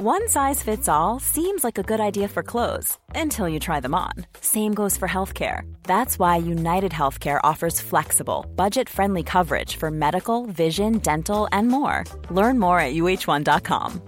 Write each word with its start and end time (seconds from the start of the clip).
One 0.00 0.28
size 0.28 0.62
fits 0.62 0.88
all 0.88 1.18
seems 1.18 1.64
like 1.64 1.76
a 1.76 1.82
good 1.82 1.98
idea 1.98 2.28
for 2.28 2.44
clothes 2.44 2.96
until 3.16 3.48
you 3.48 3.58
try 3.58 3.80
them 3.80 3.96
on. 3.96 4.12
Same 4.40 4.72
goes 4.72 4.96
for 4.96 5.08
healthcare. 5.08 5.62
That's 5.88 6.20
why 6.20 6.36
United 6.36 6.92
Healthcare 6.92 7.40
offers 7.42 7.80
flexible, 7.80 8.46
budget 8.54 8.88
friendly 8.88 9.24
coverage 9.24 9.74
for 9.74 9.90
medical, 9.90 10.46
vision, 10.46 10.98
dental, 10.98 11.48
and 11.50 11.66
more. 11.66 12.04
Learn 12.30 12.60
more 12.60 12.78
at 12.78 12.94
uh1.com. 12.94 14.00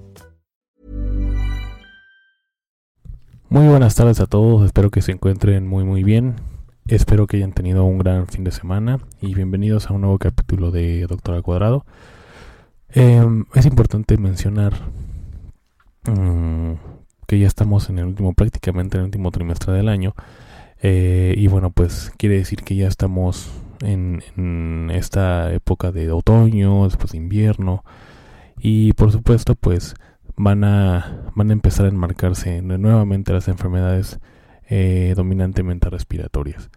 Muy 3.49 3.67
buenas 3.67 3.97
tardes 3.97 4.21
a 4.21 4.29
todos, 4.29 4.65
espero 4.65 4.91
que 4.93 5.03
se 5.03 5.11
encuentren 5.11 5.67
muy 5.67 5.83
muy 5.83 6.05
bien. 6.05 6.37
Espero 6.87 7.27
que 7.27 7.39
hayan 7.39 7.53
tenido 7.53 7.83
un 7.85 7.99
gran 7.99 8.29
fin 8.29 8.45
de 8.45 8.53
semana 8.53 9.01
y 9.21 9.35
bienvenidos 9.35 9.91
a 9.91 9.95
un 9.95 10.03
nuevo 10.03 10.19
capítulo 10.19 10.71
de 10.71 11.05
Doctor 11.09 11.35
al 11.35 11.43
Cuadrado. 11.43 11.85
Eh, 12.95 13.25
es 13.55 13.67
importante 13.67 14.17
mencionar 14.19 14.75
Mm, 16.05 16.75
que 17.27 17.39
ya 17.39 17.47
estamos 17.47 17.91
en 17.91 17.99
el 17.99 18.07
último, 18.07 18.33
prácticamente 18.35 18.97
en 18.97 19.03
el 19.03 19.05
último 19.07 19.31
trimestre 19.31 19.73
del 19.73 19.89
año. 19.89 20.15
Eh, 20.83 21.35
y 21.37 21.47
bueno, 21.49 21.71
pues 21.71 22.13
quiere 22.17 22.37
decir 22.37 22.63
que 22.63 22.75
ya 22.75 22.89
estamos 22.89 23.51
en, 23.83 24.91
esta 24.93 25.53
época 25.53 25.93
de 25.93 26.11
otoño, 26.11 26.85
después 26.85 27.13
de 27.13 27.19
invierno. 27.19 27.85
Y 28.59 28.93
por 28.95 29.13
supuesto, 29.13 29.55
pues 29.55 29.95
van 30.37 30.65
a, 30.65 31.31
van 31.35 31.51
a 31.51 31.53
empezar 31.53 31.87
a 31.87 31.91
enmarcarse 31.91 32.63
nuevamente 32.63 33.33
las 33.33 33.49
enfermedades 33.49 34.21
eh, 34.69 35.15
dominantemente 35.17 35.91
respiratorias. 35.91 36.71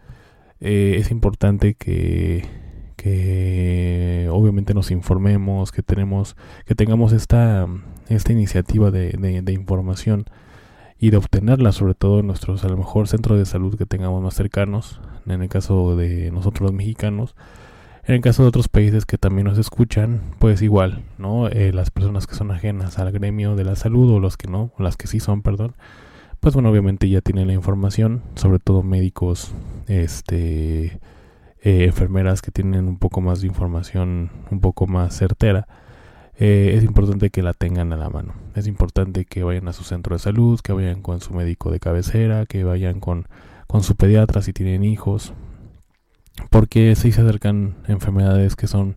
Eh, 0.59 0.95
es 0.99 1.11
importante 1.11 1.75
que, 1.75 2.45
que 2.93 4.27
obviamente 4.31 4.73
nos 4.73 4.91
informemos, 4.91 5.71
que 5.71 5.83
tenemos, 5.83 6.35
que 6.65 6.75
tengamos 6.75 7.13
esta 7.13 7.67
esta 8.09 8.31
iniciativa 8.31 8.91
de, 8.91 9.41
de, 9.43 9.53
información 9.53 10.25
y 10.99 11.09
de 11.09 11.17
obtenerla, 11.17 11.71
sobre 11.71 11.95
todo 11.95 12.19
en 12.19 12.27
nuestros, 12.27 12.63
a 12.63 12.69
lo 12.69 12.77
mejor, 12.77 13.07
centros 13.07 13.37
de 13.37 13.45
salud 13.45 13.77
que 13.77 13.85
tengamos 13.85 14.21
más 14.21 14.33
cercanos, 14.33 15.01
en 15.25 15.41
el 15.41 15.49
caso 15.49 15.95
de 15.95 16.31
nosotros 16.31 16.71
los 16.71 16.73
mexicanos. 16.73 17.35
En 18.05 18.15
el 18.15 18.21
caso 18.21 18.43
de 18.43 18.49
otros 18.49 18.67
países 18.67 19.05
que 19.05 19.17
también 19.17 19.47
nos 19.47 19.57
escuchan, 19.57 20.19
pues 20.37 20.61
igual, 20.61 21.03
¿no? 21.17 21.47
Eh, 21.47 21.71
las 21.71 21.89
personas 21.89 22.27
que 22.27 22.35
son 22.35 22.51
ajenas 22.51 22.99
al 22.99 23.13
gremio 23.13 23.55
de 23.55 23.63
la 23.63 23.77
salud 23.77 24.11
o 24.11 24.19
los 24.19 24.35
que 24.35 24.49
no, 24.49 24.73
o 24.77 24.83
las 24.83 24.97
que 24.97 25.07
sí 25.07 25.21
son, 25.21 25.41
perdón, 25.41 25.75
pues 26.41 26.53
bueno, 26.53 26.69
obviamente 26.69 27.07
ya 27.07 27.21
tienen 27.21 27.47
la 27.47 27.53
información, 27.53 28.21
sobre 28.35 28.59
todo 28.59 28.83
médicos, 28.83 29.53
este, 29.87 30.99
eh, 31.63 31.85
enfermeras 31.85 32.41
que 32.41 32.51
tienen 32.51 32.87
un 32.87 32.97
poco 32.97 33.21
más 33.21 33.41
de 33.41 33.47
información, 33.47 34.31
un 34.51 34.59
poco 34.59 34.85
más 34.87 35.17
certera 35.17 35.67
eh, 36.37 36.73
es 36.75 36.83
importante 36.83 37.29
que 37.29 37.43
la 37.43 37.53
tengan 37.53 37.93
a 37.93 37.97
la 37.97 38.09
mano. 38.09 38.33
Es 38.55 38.67
importante 38.67 39.25
que 39.25 39.43
vayan 39.43 39.67
a 39.67 39.73
su 39.73 39.83
centro 39.83 40.15
de 40.15 40.19
salud, 40.19 40.59
que 40.61 40.73
vayan 40.73 41.01
con 41.01 41.21
su 41.21 41.33
médico 41.33 41.71
de 41.71 41.79
cabecera, 41.79 42.45
que 42.45 42.63
vayan 42.63 42.99
con, 42.99 43.27
con 43.67 43.83
su 43.83 43.95
pediatra 43.95 44.41
si 44.41 44.53
tienen 44.53 44.83
hijos, 44.83 45.33
porque 46.49 46.95
si 46.95 47.11
se 47.11 47.21
acercan 47.21 47.75
enfermedades 47.87 48.55
que 48.55 48.67
son 48.67 48.95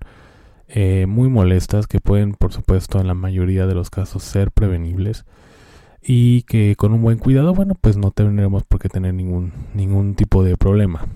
eh, 0.68 1.06
muy 1.06 1.28
molestas, 1.28 1.86
que 1.86 2.00
pueden, 2.00 2.34
por 2.34 2.52
supuesto, 2.52 3.00
en 3.00 3.06
la 3.06 3.14
mayoría 3.14 3.66
de 3.66 3.74
los 3.74 3.90
casos 3.90 4.22
ser 4.22 4.50
prevenibles 4.50 5.24
y 6.02 6.42
que 6.42 6.74
con 6.76 6.92
un 6.94 7.02
buen 7.02 7.18
cuidado, 7.18 7.54
bueno, 7.54 7.74
pues 7.80 7.96
no 7.96 8.12
tendremos 8.12 8.64
por 8.64 8.80
qué 8.80 8.88
tener 8.88 9.12
ningún, 9.14 9.52
ningún 9.74 10.14
tipo 10.14 10.42
de 10.42 10.56
problema. 10.56 11.06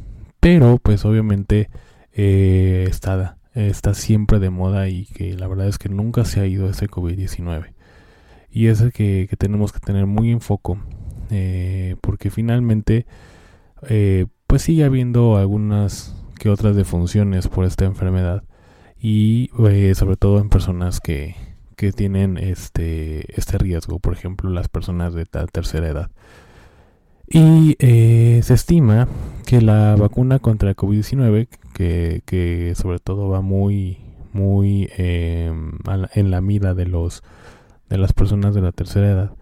Pero, 0.40 0.78
pues 0.82 1.04
obviamente, 1.04 1.70
eh, 2.12 2.86
está 2.88 3.36
está 3.54 3.94
siempre 3.94 4.38
de 4.38 4.50
moda 4.50 4.88
y 4.88 5.06
que 5.06 5.34
la 5.34 5.48
verdad 5.48 5.68
es 5.68 5.78
que 5.78 5.88
nunca 5.88 6.24
se 6.24 6.40
ha 6.40 6.46
ido 6.46 6.68
ese 6.68 6.88
COVID-19. 6.88 7.72
Y 8.50 8.66
es 8.66 8.82
que, 8.92 9.28
tenemos 9.38 9.72
que 9.72 9.80
tener 9.80 10.06
muy 10.06 10.30
en 10.30 10.40
foco, 10.40 10.78
eh, 11.30 11.96
porque 12.00 12.30
finalmente, 12.30 13.06
eh, 13.88 14.26
pues 14.46 14.62
sigue 14.62 14.84
habiendo 14.84 15.36
algunas 15.36 16.16
que 16.38 16.48
otras 16.48 16.74
defunciones 16.74 17.48
por 17.48 17.64
esta 17.64 17.84
enfermedad 17.84 18.42
y 18.98 19.50
eh, 19.68 19.94
sobre 19.94 20.16
todo 20.16 20.40
en 20.40 20.48
personas 20.48 21.00
que, 21.00 21.36
que 21.76 21.92
tienen 21.92 22.38
este, 22.38 23.38
este 23.38 23.58
riesgo, 23.58 24.00
por 24.00 24.14
ejemplo 24.14 24.50
las 24.50 24.68
personas 24.68 25.14
de 25.14 25.26
tercera 25.26 25.88
edad. 25.88 26.10
Y 27.32 27.76
eh, 27.78 28.40
se 28.42 28.54
estima 28.54 29.06
que 29.46 29.60
la 29.60 29.94
vacuna 29.94 30.40
contra 30.40 30.68
el 30.68 30.74
COVID-19, 30.74 31.46
que, 31.72 32.22
que, 32.26 32.74
sobre 32.74 32.98
todo 32.98 33.28
va 33.28 33.40
muy, 33.40 33.98
muy 34.32 34.90
em, 34.96 35.78
en 36.14 36.30
la 36.32 36.40
mira 36.40 36.74
de, 36.74 36.86
los, 36.86 37.22
de 37.88 37.98
las 37.98 38.12
personas 38.14 38.52
de 38.52 38.62
la 38.62 38.72
tercera 38.72 39.10
edad, 39.10 39.32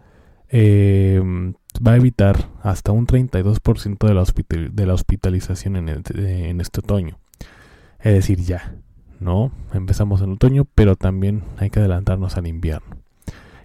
em, 0.51 1.55
va 1.85 1.93
a 1.93 1.97
evitar 1.97 2.51
hasta 2.63 2.93
un 2.93 3.07
32% 3.07 4.07
de 4.07 4.15
la, 4.15 4.25
de 4.71 4.87
la 4.87 4.93
hospitalización 4.93 5.77
en, 5.77 5.89
en 5.89 6.61
este 6.61 6.81
otoño. 6.81 7.19
Es 8.01 8.13
decir, 8.13 8.41
ya, 8.43 8.77
¿no? 9.19 9.51
Empezamos 9.73 10.21
en 10.21 10.33
otoño, 10.33 10.67
pero 10.75 10.95
también 10.95 11.43
hay 11.57 11.71
que 11.71 11.81
adelantarnos 11.81 12.37
al 12.37 12.49
invierno 12.49 12.98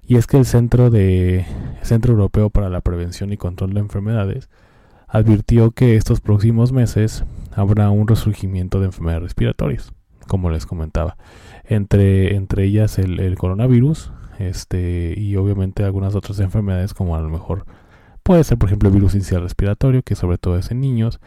y 0.06 0.18
es 0.18 0.28
que 0.28 0.38
el 0.38 0.46
Centro, 0.46 0.90
de, 0.90 1.46
Centro 1.82 2.14
Europeo 2.14 2.50
para 2.50 2.70
la 2.70 2.82
Prevención 2.82 3.32
y 3.32 3.38
Control 3.38 3.74
de 3.74 3.80
Enfermedades 3.80 4.50
advirtió 5.08 5.72
que 5.72 5.96
estos 5.96 6.22
próximos 6.22 6.72
meses 6.72 7.24
habrá 7.56 7.90
un 7.90 8.08
resurgimiento 8.08 8.80
de 8.80 8.88
enfermedades 8.88 9.24
respiratorias, 9.24 9.94
como 10.28 10.50
les 10.50 10.66
comentaba, 10.66 11.18
entre, 11.66 12.36
entre 12.36 12.66
ellas 12.66 12.98
el, 12.98 13.36
coronavirus 13.38 14.12
este, 14.40 15.14
y 15.16 15.36
obviamente 15.36 15.84
algunas 15.84 16.16
otras 16.16 16.40
enfermedades 16.40 16.94
como 16.94 17.16
a 17.16 17.22
lo 17.22 17.30
mejor 17.30 17.66
puede 18.24 18.44
ser 18.44 18.58
por 18.58 18.70
ejemplo 18.70 18.90
el 18.90 18.96
virus 18.96 19.14
inicial 19.14 19.44
respiratorio, 19.44 20.02
que 20.02 20.16
sobre 20.16 20.38
todo 20.38 20.58
es 20.58 20.72
en 20.72 20.82
niños, 20.82 21.20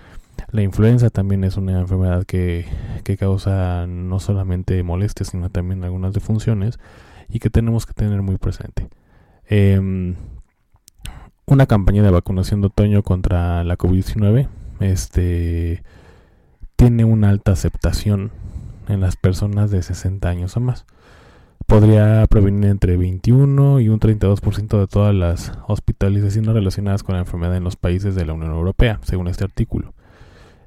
la 0.50 0.62
influenza 0.62 1.08
también 1.10 1.44
es 1.44 1.56
una 1.56 1.80
enfermedad 1.80 2.24
que, 2.24 2.66
que 3.04 3.16
causa 3.16 3.86
no 3.86 4.20
solamente 4.20 4.82
molestias, 4.82 5.28
sino 5.28 5.48
también 5.50 5.84
algunas 5.84 6.12
defunciones 6.12 6.78
y 7.28 7.38
que 7.38 7.50
tenemos 7.50 7.86
que 7.86 7.92
tener 7.92 8.22
muy 8.22 8.38
presente. 8.38 8.88
Em, 9.48 10.14
una 11.46 11.66
campaña 11.66 12.02
de 12.02 12.10
vacunación 12.10 12.60
de 12.60 12.68
otoño 12.68 13.02
contra 13.02 13.62
la 13.62 13.76
COVID-19 13.76 14.48
este, 14.80 15.82
tiene 16.76 17.04
una 17.04 17.30
alta 17.30 17.52
aceptación 17.52 18.32
en 18.88 19.00
las 19.00 19.16
personas 19.16 19.70
de 19.70 19.82
60 19.82 20.28
años 20.28 20.56
o 20.56 20.60
más. 20.60 20.86
Podría 21.66 22.24
prevenir 22.28 22.70
entre 22.70 22.96
21 22.96 23.80
y 23.80 23.88
un 23.88 23.98
32% 23.98 24.78
de 24.78 24.86
todas 24.86 25.14
las 25.14 25.52
hospitalizaciones 25.66 26.54
relacionadas 26.54 27.02
con 27.02 27.14
la 27.14 27.20
enfermedad 27.20 27.56
en 27.56 27.64
los 27.64 27.76
países 27.76 28.14
de 28.14 28.24
la 28.24 28.34
Unión 28.34 28.52
Europea, 28.52 29.00
según 29.02 29.26
este 29.26 29.44
artículo. 29.44 29.92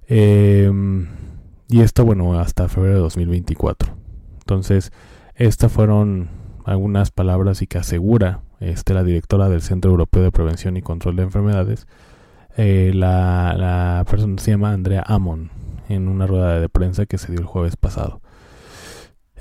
Em, 0.08 1.08
y 1.70 1.82
esto, 1.82 2.04
bueno, 2.04 2.40
hasta 2.40 2.68
febrero 2.68 2.96
de 2.96 3.02
2024. 3.02 3.96
Entonces, 4.40 4.92
estas 5.36 5.72
fueron 5.72 6.28
algunas 6.70 7.12
palabras 7.12 7.62
y 7.62 7.68
que 7.68 7.80
asegura 7.80 8.42
este, 8.60 8.94
la 8.94 9.04
directora 9.04 9.50
del 9.50 9.62
Centro 9.62 9.92
Europeo 9.92 10.24
de 10.24 10.32
Prevención 10.32 10.78
y 10.78 10.82
Control 10.82 11.16
de 11.16 11.24
Enfermedades. 11.24 11.88
Eh, 12.58 12.92
la, 12.94 14.06
persona 14.10 14.36
se 14.42 14.52
llama 14.52 14.72
Andrea 14.72 15.04
Amon 15.06 15.50
en 15.88 16.08
una 16.08 16.28
rueda 16.28 16.60
de 16.60 16.70
prensa 16.70 17.06
que 17.06 17.18
se 17.18 17.32
dio 17.32 17.42
el 17.42 17.48
jueves 17.48 17.76
pasado. 17.76 18.22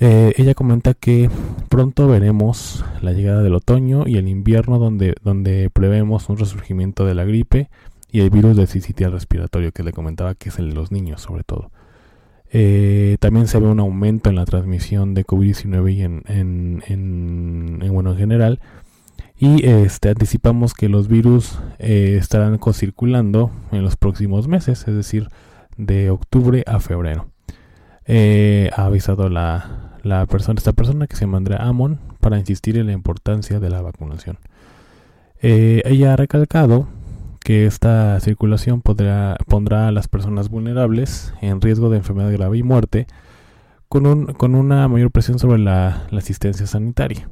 Eh, 0.00 0.32
ella 0.36 0.54
comenta 0.54 0.94
que 0.94 1.28
pronto 1.68 2.06
veremos 2.06 2.84
la 3.02 3.12
llegada 3.12 3.42
del 3.42 3.54
otoño 3.54 4.04
y 4.06 4.16
el 4.16 4.28
invierno 4.28 4.78
donde, 4.78 5.14
donde 5.22 5.70
prevemos 5.70 6.28
un 6.28 6.38
resurgimiento 6.38 7.04
de 7.04 7.14
la 7.14 7.24
gripe 7.24 7.68
y 8.10 8.20
el 8.20 8.30
virus 8.30 8.56
del 8.56 8.68
sincitial 8.68 9.12
respiratorio 9.12 9.72
que 9.72 9.82
le 9.82 9.92
comentaba 9.92 10.34
que 10.34 10.48
es 10.48 10.58
el 10.58 10.70
de 10.70 10.76
los 10.76 10.92
niños 10.92 11.20
sobre 11.20 11.42
todo. 11.42 11.70
Eh, 12.50 13.18
también 13.20 13.46
se 13.46 13.58
ve 13.58 13.66
un 13.66 13.80
aumento 13.80 14.30
en 14.30 14.36
la 14.36 14.46
transmisión 14.46 15.14
de 15.14 15.24
COVID-19 15.24 15.92
y 15.92 16.02
en, 16.02 16.22
en, 16.26 16.82
en, 16.86 17.92
bueno, 17.92 18.12
en 18.12 18.18
general. 18.18 18.60
Y 19.38 19.64
este, 19.66 20.08
anticipamos 20.08 20.74
que 20.74 20.88
los 20.88 21.08
virus 21.08 21.58
eh, 21.78 22.16
estarán 22.18 22.58
circulando 22.72 23.50
en 23.70 23.82
los 23.82 23.96
próximos 23.96 24.48
meses, 24.48 24.86
es 24.88 24.94
decir, 24.94 25.28
de 25.76 26.10
octubre 26.10 26.64
a 26.66 26.80
febrero. 26.80 27.28
Eh, 28.04 28.70
ha 28.74 28.86
avisado 28.86 29.28
la, 29.28 29.98
la, 30.02 30.26
persona, 30.26 30.58
esta 30.58 30.72
persona 30.72 31.06
que 31.06 31.14
se 31.14 31.26
llama 31.26 31.36
Andrea 31.36 31.58
Amon 31.58 32.00
para 32.20 32.38
insistir 32.38 32.78
en 32.78 32.86
la 32.86 32.92
importancia 32.92 33.60
de 33.60 33.70
la 33.70 33.82
vacunación. 33.82 34.38
ella 35.40 36.14
ha 36.14 36.16
recalcado 36.16 36.88
que 37.38 37.66
esta 37.66 38.18
circulación 38.20 38.82
podrá, 38.82 39.36
pondrá 39.46 39.88
a 39.88 39.92
las 39.92 40.08
personas 40.08 40.48
vulnerables 40.48 41.32
en 41.40 41.60
riesgo 41.60 41.90
de 41.90 41.98
enfermedad 41.98 42.32
grave 42.32 42.58
y 42.58 42.62
muerte 42.62 43.06
con, 43.88 44.06
un, 44.06 44.26
con 44.26 44.54
una 44.54 44.86
mayor 44.88 45.10
presión 45.10 45.38
sobre 45.38 45.58
la, 45.58 46.06
asistencia 46.12 46.66
sanitaria. 46.66 47.28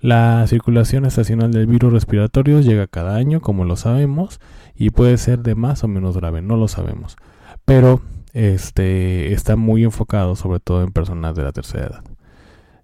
La 0.00 0.46
circulación 0.46 1.04
estacional 1.04 1.52
del 1.52 1.66
virus 1.66 1.92
respiratorio 1.92 2.60
llega 2.60 2.86
cada 2.86 3.16
año, 3.16 3.40
como 3.40 3.64
lo 3.64 3.76
sabemos, 3.76 4.40
y 4.76 4.90
puede 4.90 5.16
ser 5.18 5.40
de 5.40 5.54
más 5.54 5.82
o 5.84 5.88
menos 5.88 6.16
grave, 6.16 6.42
no 6.42 6.56
lo 6.56 6.68
sabemos. 6.68 7.16
Pero 7.64 8.02
este, 8.32 9.32
está 9.32 9.56
muy 9.56 9.84
enfocado 9.84 10.36
sobre 10.36 10.60
todo 10.60 10.82
en 10.82 10.92
personas 10.92 11.34
de 11.34 11.42
la 11.42 11.52
tercera 11.52 11.86
edad. 11.86 12.04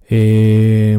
Eh, 0.09 0.99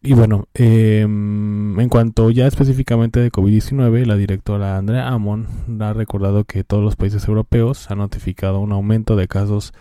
y 0.00 0.12
bueno, 0.12 0.46
em, 0.54 1.78
en 1.80 1.88
cuanto 1.88 2.30
ya 2.30 2.46
específicamente 2.46 3.18
de 3.18 3.32
COVID-19, 3.32 4.06
la 4.06 4.14
directora 4.14 4.76
Andrea 4.76 5.08
Amon 5.08 5.48
ha 5.80 5.92
recordado 5.92 6.44
que 6.44 6.62
todos 6.62 6.84
los 6.84 6.94
países 6.94 7.26
europeos 7.26 7.90
han 7.90 7.98
notificado 7.98 8.60
un 8.60 8.70
aumento 8.72 9.16
de 9.16 9.26
casos 9.26 9.72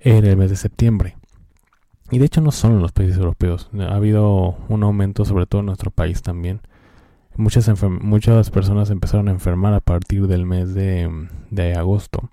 en 0.00 0.24
el 0.24 0.36
mes 0.36 0.50
de 0.50 0.56
septiembre. 0.56 1.16
Y 2.10 2.18
de 2.18 2.24
hecho 2.26 2.40
no 2.40 2.50
solo 2.50 2.76
en 2.76 2.82
los 2.82 2.92
países 2.92 3.16
europeos, 3.16 3.70
ha 3.78 3.94
habido 3.94 4.56
un 4.68 4.82
aumento 4.82 5.24
sobre 5.24 5.46
todo 5.46 5.60
en 5.60 5.66
nuestro 5.66 5.92
país 5.92 6.22
también. 6.22 6.60
Muchas, 7.36 7.70
muchas 8.00 8.50
personas 8.50 8.90
empezaron 8.90 9.28
a 9.28 9.32
enfermar 9.32 9.72
a 9.72 9.80
partir 9.80 10.26
del 10.26 10.46
mes 10.46 10.74
de, 10.74 11.28
de 11.50 11.74
agosto. 11.74 12.30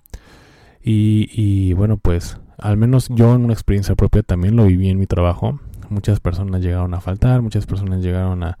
Y, 0.82 1.28
y 1.32 1.72
bueno, 1.74 1.98
pues 1.98 2.40
al 2.58 2.76
menos 2.76 3.08
yo 3.10 3.34
en 3.34 3.44
una 3.44 3.52
experiencia 3.52 3.94
propia 3.94 4.24
también 4.24 4.56
lo 4.56 4.64
viví 4.64 4.88
en 4.88 4.98
mi 4.98 5.06
trabajo 5.06 5.60
muchas 5.90 6.20
personas 6.20 6.62
llegaron 6.62 6.94
a 6.94 7.00
faltar, 7.00 7.42
muchas 7.42 7.66
personas 7.66 8.02
llegaron 8.02 8.42
a, 8.42 8.58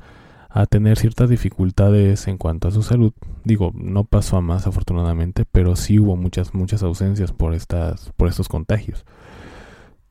tener 0.70 0.96
ciertas 0.96 1.28
dificultades 1.28 2.28
en 2.28 2.38
cuanto 2.38 2.68
a 2.68 2.70
su 2.70 2.82
salud. 2.82 3.12
Digo, 3.44 3.72
no 3.74 4.04
pasó 4.04 4.38
a 4.38 4.40
más 4.40 4.66
afortunadamente, 4.66 5.44
pero 5.44 5.76
sí 5.76 5.98
hubo 5.98 6.16
muchas, 6.16 6.54
muchas 6.54 6.82
ausencias 6.82 7.30
por 7.30 7.52
estas, 7.52 8.10
por 8.16 8.26
estos 8.26 8.48
contagios. 8.48 9.04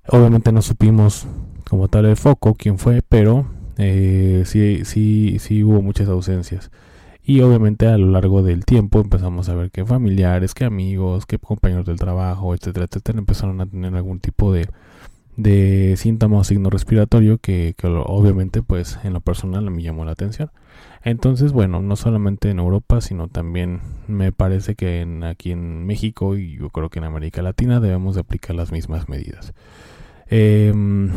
Obviamente 0.07 0.51
no 0.51 0.61
supimos 0.61 1.25
como 1.67 1.87
tal 1.87 2.05
el 2.05 2.15
foco, 2.15 2.53
quién 2.53 2.77
fue, 2.77 3.01
pero 3.01 3.47
eh, 3.79 4.43
sí, 4.45 4.81
sí, 4.85 5.37
sí 5.39 5.63
hubo 5.63 5.81
muchas 5.81 6.09
ausencias. 6.09 6.69
Y 7.23 7.41
obviamente 7.41 7.87
a 7.87 7.97
lo 7.97 8.11
largo 8.11 8.43
del 8.43 8.65
tiempo 8.65 9.01
empezamos 9.01 9.49
a 9.49 9.55
ver 9.55 9.71
que 9.71 9.83
familiares, 9.83 10.53
que 10.53 10.63
amigos, 10.63 11.25
que 11.25 11.39
compañeros 11.39 11.87
del 11.87 11.97
trabajo, 11.97 12.53
etcétera, 12.53 12.85
etcétera, 12.85 13.17
empezaron 13.17 13.61
a 13.61 13.65
tener 13.65 13.95
algún 13.95 14.19
tipo 14.19 14.53
de, 14.53 14.67
de 15.37 15.95
síntomas 15.97 16.47
signo 16.47 16.69
respiratorio 16.69 17.37
que, 17.39 17.75
obviamente 17.83 18.61
pues 18.61 18.99
en 19.03 19.13
lo 19.13 19.21
personal 19.21 19.69
me 19.69 19.83
llamó 19.83 20.05
la 20.05 20.11
atención. 20.11 20.51
Entonces, 21.03 21.51
bueno, 21.51 21.81
no 21.81 21.95
solamente 21.95 22.49
en 22.49 22.59
Europa, 22.59 22.99
sino 22.99 23.27
también 23.27 23.81
me 24.07 24.31
parece 24.31 24.75
que 24.75 25.01
en, 25.01 25.23
aquí 25.23 25.51
en 25.51 25.85
México 25.85 26.35
y 26.35 26.57
yo 26.57 26.69
creo 26.69 26.89
que 26.89 26.99
en 26.99 27.05
América 27.05 27.41
Latina 27.41 27.79
debemos 27.79 28.15
de 28.15 28.21
aplicar 28.21 28.55
las 28.55 28.71
mismas 28.71 29.07
medidas. 29.07 29.53
Em, 30.27 31.11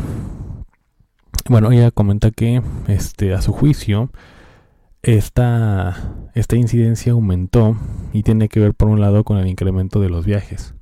bueno, 1.49 1.71
ella 1.71 1.89
comenta 1.91 2.29
que 2.29 2.61
este, 2.87 3.33
a 3.33 3.41
su 3.41 3.51
juicio 3.51 4.11
esta, 5.01 6.29
esta 6.35 6.55
incidencia 6.55 7.13
aumentó 7.13 7.75
y 8.13 8.23
tiene 8.23 8.49
que 8.49 8.59
ver 8.59 8.75
por 8.75 8.89
un 8.89 9.01
lado 9.01 9.23
con 9.23 9.37
el 9.37 9.47
incremento 9.47 9.99
de 10.01 10.09
los 10.09 10.25
viajes 10.25 10.75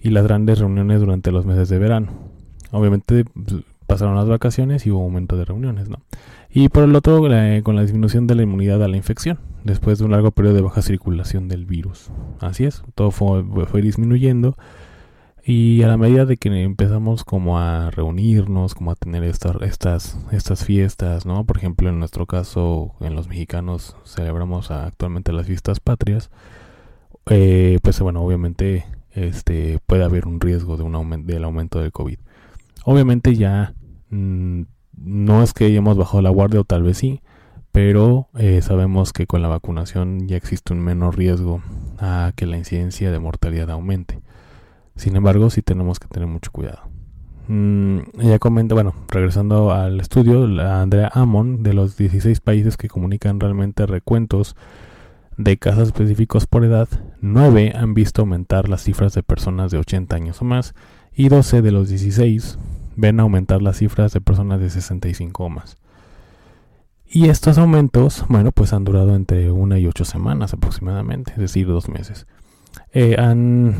y 0.00 0.10
las 0.10 0.24
grandes 0.24 0.60
reuniones 0.60 1.00
durante 1.00 1.32
los 1.32 1.44
meses 1.44 1.68
de 1.68 1.78
verano 1.78 2.39
obviamente 2.70 3.24
pues, 3.24 3.64
pasaron 3.86 4.14
las 4.14 4.28
vacaciones 4.28 4.86
y 4.86 4.90
hubo 4.90 5.02
aumento 5.02 5.36
de 5.36 5.44
reuniones, 5.44 5.88
¿no? 5.88 6.00
Y 6.52 6.68
por 6.68 6.84
el 6.84 6.94
otro, 6.94 7.20
con 7.62 7.76
la 7.76 7.82
disminución 7.82 8.26
de 8.26 8.34
la 8.34 8.42
inmunidad 8.42 8.82
a 8.82 8.88
la 8.88 8.96
infección, 8.96 9.38
después 9.64 9.98
de 9.98 10.04
un 10.04 10.10
largo 10.10 10.32
periodo 10.32 10.54
de 10.54 10.62
baja 10.62 10.82
circulación 10.82 11.48
del 11.48 11.64
virus. 11.64 12.10
Así 12.40 12.64
es, 12.64 12.82
todo 12.94 13.10
fue, 13.10 13.44
fue 13.66 13.82
disminuyendo. 13.82 14.56
Y 15.44 15.82
a 15.82 15.88
la 15.88 15.96
medida 15.96 16.26
de 16.26 16.36
que 16.36 16.48
empezamos 16.62 17.24
como 17.24 17.58
a 17.58 17.90
reunirnos, 17.90 18.74
como 18.74 18.90
a 18.90 18.94
tener 18.94 19.24
estas, 19.24 19.56
estas, 19.62 20.18
estas 20.32 20.64
fiestas, 20.64 21.24
¿no? 21.24 21.44
Por 21.44 21.56
ejemplo, 21.56 21.88
en 21.88 21.98
nuestro 21.98 22.26
caso, 22.26 22.94
en 23.00 23.14
los 23.14 23.28
mexicanos 23.28 23.96
celebramos 24.04 24.70
actualmente 24.70 25.32
las 25.32 25.46
fiestas 25.46 25.80
patrias. 25.80 26.30
Eh, 27.26 27.78
pues 27.82 28.00
bueno, 28.00 28.22
obviamente 28.22 28.84
este, 29.12 29.78
puede 29.86 30.04
haber 30.04 30.26
un 30.26 30.40
riesgo 30.40 30.76
de 30.76 30.82
un 30.82 30.94
aumento, 30.94 31.32
del 31.32 31.44
aumento 31.44 31.80
del 31.80 31.92
COVID. 31.92 32.18
Obviamente 32.84 33.34
ya 33.34 33.74
mm, 34.10 34.62
no 34.96 35.42
es 35.42 35.52
que 35.52 35.66
hayamos 35.66 35.96
bajado 35.96 36.22
la 36.22 36.30
guardia 36.30 36.60
o 36.60 36.64
tal 36.64 36.82
vez 36.82 36.98
sí, 36.98 37.20
pero 37.72 38.28
eh, 38.36 38.60
sabemos 38.62 39.12
que 39.12 39.26
con 39.26 39.42
la 39.42 39.48
vacunación 39.48 40.26
ya 40.26 40.36
existe 40.36 40.72
un 40.72 40.80
menor 40.80 41.16
riesgo 41.16 41.62
a 41.98 42.32
que 42.36 42.46
la 42.46 42.56
incidencia 42.56 43.10
de 43.10 43.18
mortalidad 43.18 43.70
aumente. 43.70 44.20
Sin 44.96 45.16
embargo, 45.16 45.50
sí 45.50 45.62
tenemos 45.62 45.98
que 45.98 46.08
tener 46.08 46.28
mucho 46.28 46.50
cuidado. 46.50 46.90
Mm, 47.48 48.00
ella 48.20 48.38
comenta, 48.38 48.74
bueno, 48.74 48.94
regresando 49.08 49.72
al 49.72 50.00
estudio, 50.00 50.44
Andrea 50.60 51.10
Amon, 51.14 51.62
de 51.62 51.74
los 51.74 51.96
16 51.96 52.40
países 52.40 52.76
que 52.76 52.88
comunican 52.88 53.40
realmente 53.40 53.86
recuentos 53.86 54.56
de 55.36 55.56
casos 55.56 55.88
específicos 55.88 56.46
por 56.46 56.64
edad, 56.64 56.88
9 57.20 57.72
han 57.74 57.94
visto 57.94 58.22
aumentar 58.22 58.68
las 58.68 58.82
cifras 58.82 59.14
de 59.14 59.22
personas 59.22 59.70
de 59.70 59.78
80 59.78 60.14
años 60.14 60.42
o 60.42 60.44
más 60.44 60.74
y 61.14 61.28
12 61.28 61.62
de 61.62 61.72
los 61.72 61.88
16 61.88 62.58
ven 62.96 63.20
aumentar 63.20 63.62
las 63.62 63.78
cifras 63.78 64.12
de 64.12 64.20
personas 64.20 64.60
de 64.60 64.70
65 64.70 65.44
o 65.44 65.48
más. 65.48 65.76
Y 67.12 67.28
estos 67.28 67.58
aumentos, 67.58 68.24
bueno, 68.28 68.52
pues 68.52 68.72
han 68.72 68.84
durado 68.84 69.16
entre 69.16 69.50
una 69.50 69.78
y 69.78 69.86
ocho 69.86 70.04
semanas 70.04 70.52
aproximadamente, 70.52 71.32
es 71.32 71.38
decir, 71.38 71.66
dos 71.66 71.88
meses. 71.88 72.26
Eh, 72.92 73.16
han, 73.18 73.74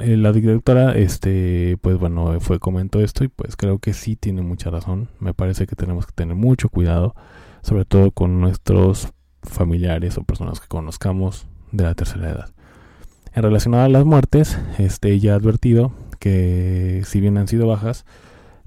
eh, 0.00 0.16
la 0.16 0.32
directora, 0.32 0.92
este, 0.92 1.78
pues 1.80 1.98
bueno, 1.98 2.40
fue 2.40 2.58
comentó 2.58 3.00
esto 3.00 3.22
y 3.22 3.28
pues 3.28 3.56
creo 3.56 3.78
que 3.78 3.92
sí 3.92 4.16
tiene 4.16 4.42
mucha 4.42 4.70
razón. 4.70 5.08
Me 5.20 5.34
parece 5.34 5.66
que 5.66 5.76
tenemos 5.76 6.06
que 6.06 6.12
tener 6.12 6.34
mucho 6.34 6.68
cuidado, 6.68 7.14
sobre 7.62 7.84
todo 7.84 8.10
con 8.10 8.40
nuestros 8.40 9.08
familiares 9.42 10.18
o 10.18 10.24
personas 10.24 10.60
que 10.60 10.66
conozcamos 10.66 11.46
de 11.70 11.84
la 11.84 11.94
tercera 11.94 12.30
edad. 12.30 12.50
En 13.34 13.42
relación 13.42 13.74
a 13.74 13.88
las 13.88 14.04
muertes, 14.04 14.58
este 14.78 15.18
ya 15.18 15.32
ha 15.32 15.36
advertido 15.36 15.92
que 16.16 17.02
si 17.06 17.20
bien 17.20 17.38
han 17.38 17.48
sido 17.48 17.66
bajas, 17.66 18.04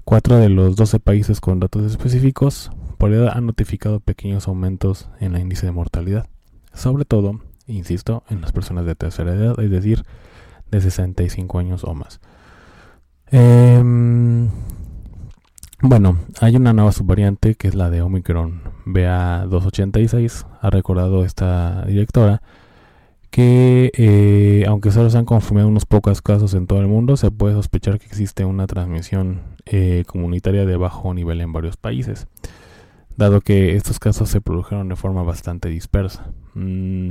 cuatro 0.04 0.36
de 0.38 0.48
los 0.48 0.76
12 0.76 1.00
países 1.00 1.40
con 1.40 1.60
datos 1.60 1.84
específicos 1.84 2.70
por 2.98 3.12
edad 3.12 3.32
han 3.36 3.46
notificado 3.46 4.00
pequeños 4.00 4.48
aumentos 4.48 5.08
en 5.20 5.32
la 5.32 5.40
índice 5.40 5.66
de 5.66 5.72
mortalidad, 5.72 6.26
sobre 6.72 7.04
todo, 7.04 7.40
insisto, 7.66 8.24
en 8.28 8.40
las 8.40 8.52
personas 8.52 8.86
de 8.86 8.94
tercera 8.94 9.34
edad, 9.34 9.58
es 9.60 9.70
decir, 9.70 10.02
de 10.70 10.80
65 10.80 11.58
años 11.58 11.84
o 11.84 11.94
más. 11.94 12.20
Em, 13.30 14.48
bueno, 15.80 16.18
hay 16.40 16.56
una 16.56 16.72
nueva 16.72 16.92
subvariante 16.92 17.54
que 17.54 17.68
es 17.68 17.74
la 17.74 17.90
de 17.90 18.02
Omicron 18.02 18.62
BA286, 18.86 20.46
ha 20.60 20.70
recordado 20.70 21.24
esta 21.24 21.84
directora, 21.84 22.42
que 23.30 23.90
eh, 23.94 24.64
aunque 24.66 24.90
solo 24.90 25.10
se 25.10 25.18
han 25.18 25.24
confirmado 25.24 25.68
unos 25.68 25.86
pocos 25.86 26.22
casos 26.22 26.54
en 26.54 26.66
todo 26.66 26.80
el 26.80 26.86
mundo, 26.86 27.16
se 27.16 27.30
puede 27.30 27.54
sospechar 27.54 27.98
que 27.98 28.06
existe 28.06 28.44
una 28.44 28.66
transmisión 28.66 29.42
eh, 29.66 30.04
comunitaria 30.06 30.64
de 30.64 30.76
bajo 30.76 31.12
nivel 31.14 31.40
en 31.40 31.52
varios 31.52 31.76
países, 31.76 32.26
dado 33.16 33.40
que 33.40 33.76
estos 33.76 33.98
casos 33.98 34.28
se 34.30 34.40
produjeron 34.40 34.88
de 34.88 34.96
forma 34.96 35.22
bastante 35.22 35.68
dispersa. 35.68 36.30
Mm, 36.54 37.10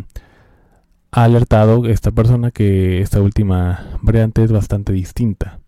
ha 1.11 1.23
alertado 1.23 1.85
esta 1.85 2.11
persona 2.11 2.51
que 2.51 3.01
esta 3.01 3.21
última 3.21 3.97
variante 4.01 4.43
es 4.43 4.51
bastante 4.51 4.93
distinta 4.93 5.59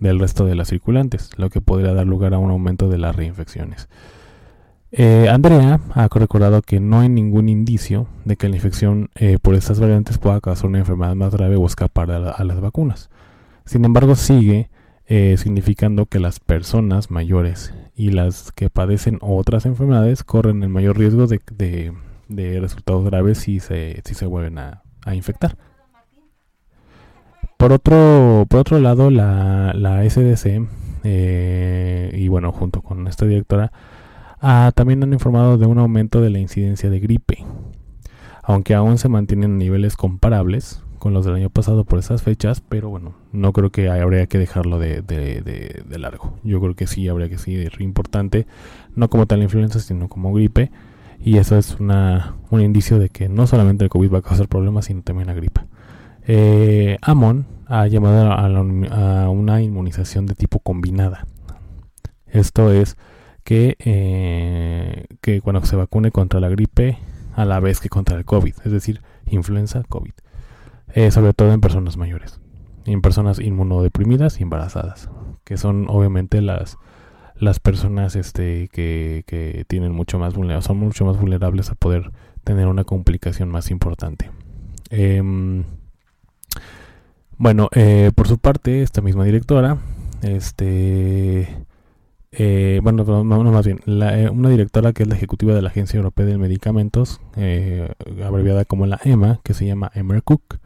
del 0.00 0.18
resto 0.18 0.44
de 0.44 0.54
las 0.54 0.68
circulantes, 0.68 1.30
lo 1.36 1.50
que 1.50 1.60
podría 1.60 1.92
dar 1.92 2.06
lugar 2.06 2.34
a 2.34 2.38
un 2.38 2.50
aumento 2.50 2.88
de 2.88 2.98
las 2.98 3.14
reinfecciones. 3.14 3.88
Eh, 4.90 5.28
Andrea 5.28 5.80
ha 5.92 6.08
recordado 6.08 6.62
que 6.62 6.80
no 6.80 7.00
hay 7.00 7.10
ningún 7.10 7.50
indicio 7.50 8.06
de 8.24 8.36
que 8.36 8.48
la 8.48 8.56
infección 8.56 9.10
eh, 9.16 9.38
por 9.40 9.54
estas 9.54 9.80
variantes 9.80 10.16
pueda 10.16 10.40
causar 10.40 10.66
una 10.66 10.78
enfermedad 10.78 11.14
más 11.14 11.34
grave 11.34 11.56
o 11.56 11.66
escapar 11.66 12.10
a, 12.10 12.44
las 12.44 12.60
vacunas. 12.60 13.10
Sin 13.66 13.84
embargo, 13.84 14.16
sigue 14.16 14.70
eh, 15.06 15.36
significando 15.36 16.06
que 16.06 16.20
las 16.20 16.40
personas 16.40 17.10
mayores 17.10 17.74
y 17.94 18.12
las 18.12 18.50
que 18.52 18.70
padecen 18.70 19.18
otras 19.20 19.66
enfermedades 19.66 20.24
corren 20.24 20.62
el 20.62 20.70
mayor 20.70 20.96
riesgo 20.98 21.26
de, 21.26 21.92
resultados 22.60 23.04
graves 23.04 23.38
si 23.38 23.60
se, 23.60 24.26
vuelven 24.26 24.58
a, 24.58 24.82
infectar. 25.12 25.56
Por 27.58 27.72
otro, 27.72 28.46
por 28.48 28.60
otro 28.60 28.78
lado, 28.78 29.10
la, 29.10 29.72
la 29.74 30.08
SDC, 30.08 30.66
y 31.04 32.28
bueno, 32.28 32.52
junto 32.52 32.82
con 32.82 33.06
esta 33.08 33.26
directora, 33.26 33.72
Ah, 34.40 34.70
también 34.74 35.02
han 35.02 35.12
informado 35.12 35.58
de 35.58 35.66
un 35.66 35.78
aumento 35.78 36.20
de 36.20 36.30
la 36.30 36.38
incidencia 36.38 36.90
de 36.90 37.00
gripe, 37.00 37.44
aunque 38.42 38.74
aún 38.74 38.98
se 38.98 39.08
mantienen 39.08 39.58
niveles 39.58 39.96
comparables 39.96 40.82
con 40.98 41.12
los 41.12 41.24
del 41.24 41.34
año 41.34 41.50
pasado 41.50 41.84
por 41.84 41.98
esas 41.98 42.22
fechas, 42.22 42.60
pero 42.60 42.88
bueno, 42.88 43.14
no 43.32 43.52
creo 43.52 43.70
que 43.70 43.88
habría 43.88 44.26
que 44.26 44.38
dejarlo 44.38 44.78
de, 44.78 45.84
largo. 45.90 46.34
Yo 46.44 46.60
creo 46.60 46.74
que 46.74 46.86
sí, 46.86 47.08
habría 47.08 47.28
que 47.28 47.38
seguir 47.38 47.72
importante, 47.80 48.46
no 48.94 49.08
como 49.08 49.26
tal 49.26 49.42
influenza, 49.42 49.80
sino 49.80 50.08
como 50.08 50.32
gripe, 50.32 50.70
y 51.20 51.38
eso 51.38 51.56
es 51.56 51.76
un 51.80 52.60
indicio 52.60 52.98
de 52.98 53.08
que 53.08 53.28
no 53.28 53.46
solamente 53.46 53.84
el 53.84 53.90
COVID 53.90 54.12
va 54.12 54.18
a 54.18 54.22
causar 54.22 54.48
problemas, 54.48 54.86
sino 54.86 55.02
también 55.02 55.26
la 55.26 55.34
gripe. 55.34 55.62
Eh, 56.26 56.98
Amon 57.02 57.46
ha 57.66 57.86
llamado 57.86 58.32
a 58.32 59.30
una 59.30 59.62
inmunización 59.62 60.26
de 60.26 60.34
tipo 60.34 60.60
combinada. 60.60 61.26
Esto 62.26 62.72
es 62.72 62.96
que, 63.48 63.76
eh, 63.78 65.06
que 65.22 65.40
cuando 65.40 65.64
se 65.64 65.74
vacune 65.74 66.10
contra 66.10 66.38
la 66.38 66.50
gripe 66.50 66.98
a 67.34 67.46
la 67.46 67.60
vez 67.60 67.80
que 67.80 67.88
contra 67.88 68.18
el 68.18 68.26
COVID, 68.26 68.52
es 68.62 68.70
decir, 68.70 69.00
influenza, 69.24 69.84
COVID, 69.88 70.12
eh, 70.92 71.10
sobre 71.10 71.32
todo 71.32 71.50
en 71.54 71.62
personas 71.62 71.96
mayores, 71.96 72.42
en 72.84 73.00
personas 73.00 73.38
inmunodeprimidas 73.38 74.38
y 74.38 74.42
embarazadas, 74.42 75.08
que 75.44 75.56
son 75.56 75.86
obviamente 75.88 76.42
las, 76.42 76.76
las 77.36 77.58
personas 77.58 78.16
este, 78.16 78.68
que, 78.68 79.24
que 79.26 79.64
tienen 79.66 79.92
mucho 79.92 80.18
más 80.18 80.34
son 80.34 80.76
mucho 80.76 81.06
más 81.06 81.18
vulnerables 81.18 81.70
a 81.70 81.74
poder 81.74 82.12
tener 82.44 82.66
una 82.66 82.84
complicación 82.84 83.48
más 83.48 83.70
importante. 83.70 84.30
Em, 84.90 85.64
bueno, 87.38 87.70
eh, 87.74 88.10
por 88.14 88.28
su 88.28 88.36
parte, 88.36 88.82
esta 88.82 89.00
misma 89.00 89.24
directora, 89.24 89.78
este, 90.20 91.48
eh, 92.32 92.80
bueno, 92.82 93.04
más 93.04 93.66
bien, 93.66 93.80
eh, 93.86 94.28
una 94.30 94.50
directora 94.50 94.92
que 94.92 95.04
es 95.04 95.08
la 95.08 95.14
ejecutiva 95.14 95.54
de 95.54 95.62
la 95.62 95.68
Agencia 95.68 95.96
Europea 95.96 96.26
de 96.26 96.38
Medicamentos, 96.38 97.20
abreviada 98.24 98.64
como 98.64 98.86
la 98.86 99.00
EMA, 99.04 99.40
que 99.42 99.54
se 99.54 99.66
llama 99.66 99.90
Emer 99.94 100.22
Cook, 100.22 100.58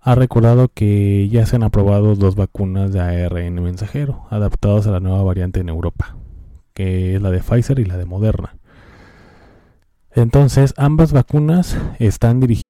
ha 0.00 0.14
recordado 0.14 0.68
que 0.68 1.28
ya 1.28 1.44
se 1.46 1.56
han 1.56 1.62
aprobado 1.62 2.14
dos 2.14 2.34
vacunas 2.34 2.92
de 2.92 3.00
ARN 3.00 3.62
mensajero, 3.62 4.24
adaptadas 4.30 4.86
a 4.86 4.90
la 4.90 5.00
nueva 5.00 5.22
variante 5.22 5.60
en 5.60 5.68
Europa, 5.68 6.16
que 6.72 7.14
es 7.14 7.22
la 7.22 7.30
de 7.30 7.40
Pfizer 7.40 7.78
y 7.78 7.84
la 7.84 7.98
de 7.98 8.06
Moderna. 8.06 8.56
Entonces, 10.12 10.74
ambas 10.76 11.12
vacunas 11.12 11.76
están 11.98 12.40
dirigidas. 12.40 12.69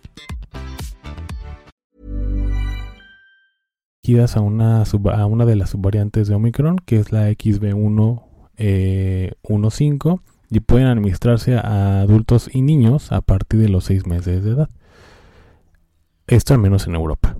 A 4.19 4.41
una, 4.41 5.45
de 5.45 5.55
las 5.55 5.69
subvariantes 5.71 6.27
de 6.27 6.35
Omicron, 6.35 6.77
que 6.77 6.97
es 6.97 7.11
la 7.11 7.29
XB1 7.29 8.23
eh, 8.57 9.33
1.5, 9.43 10.21
y 10.49 10.59
pueden 10.59 10.87
administrarse 10.87 11.55
a 11.55 12.01
adultos 12.01 12.49
y 12.53 12.61
niños 12.61 13.11
a 13.11 13.21
partir 13.21 13.59
de 13.61 13.69
los 13.69 13.85
6 13.85 14.05
meses 14.07 14.43
de 14.43 14.51
edad. 14.51 14.69
Esto 16.27 16.53
al 16.53 16.59
menos 16.59 16.87
en 16.87 16.95
Europa. 16.95 17.37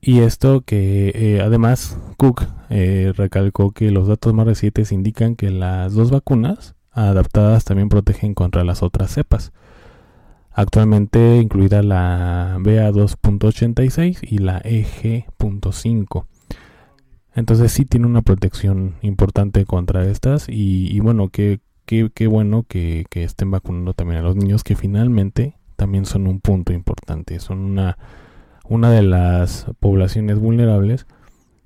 Y 0.00 0.20
esto 0.20 0.62
que 0.62 1.12
eh, 1.14 1.42
además 1.42 1.98
Cook 2.16 2.44
eh, 2.70 3.12
recalcó 3.14 3.72
que 3.72 3.90
los 3.90 4.08
datos 4.08 4.32
más 4.32 4.46
recientes 4.46 4.92
indican 4.92 5.36
que 5.36 5.50
las 5.50 5.92
dos 5.92 6.10
vacunas 6.10 6.74
adaptadas 6.90 7.64
también 7.64 7.90
protegen 7.90 8.34
contra 8.34 8.64
las 8.64 8.82
otras 8.82 9.12
cepas. 9.12 9.52
Actualmente 10.52 11.36
incluida 11.36 11.82
la 11.82 12.56
BA2.86 12.60 14.18
y 14.22 14.38
la 14.38 14.60
EG.5. 14.64 16.26
Entonces 17.34 17.72
sí 17.72 17.84
tiene 17.84 18.06
una 18.06 18.22
protección 18.22 18.96
importante 19.02 19.64
contra 19.64 20.04
estas 20.04 20.46
y, 20.48 20.98
bueno, 21.00 21.28
qué, 21.28 21.60
qué, 21.86 22.26
bueno 22.26 22.64
que, 22.64 23.06
que 23.08 23.24
estén 23.24 23.50
vacunando 23.50 23.94
también 23.94 24.20
a 24.20 24.22
los 24.22 24.36
niños 24.36 24.64
que 24.64 24.76
finalmente 24.76 25.54
también 25.76 26.04
son 26.04 26.26
un 26.26 26.40
punto 26.40 26.72
importante, 26.72 27.38
son 27.40 27.58
una 27.58 27.96
una 28.70 28.90
de 28.92 29.02
las 29.02 29.66
poblaciones 29.80 30.38
vulnerables 30.38 31.06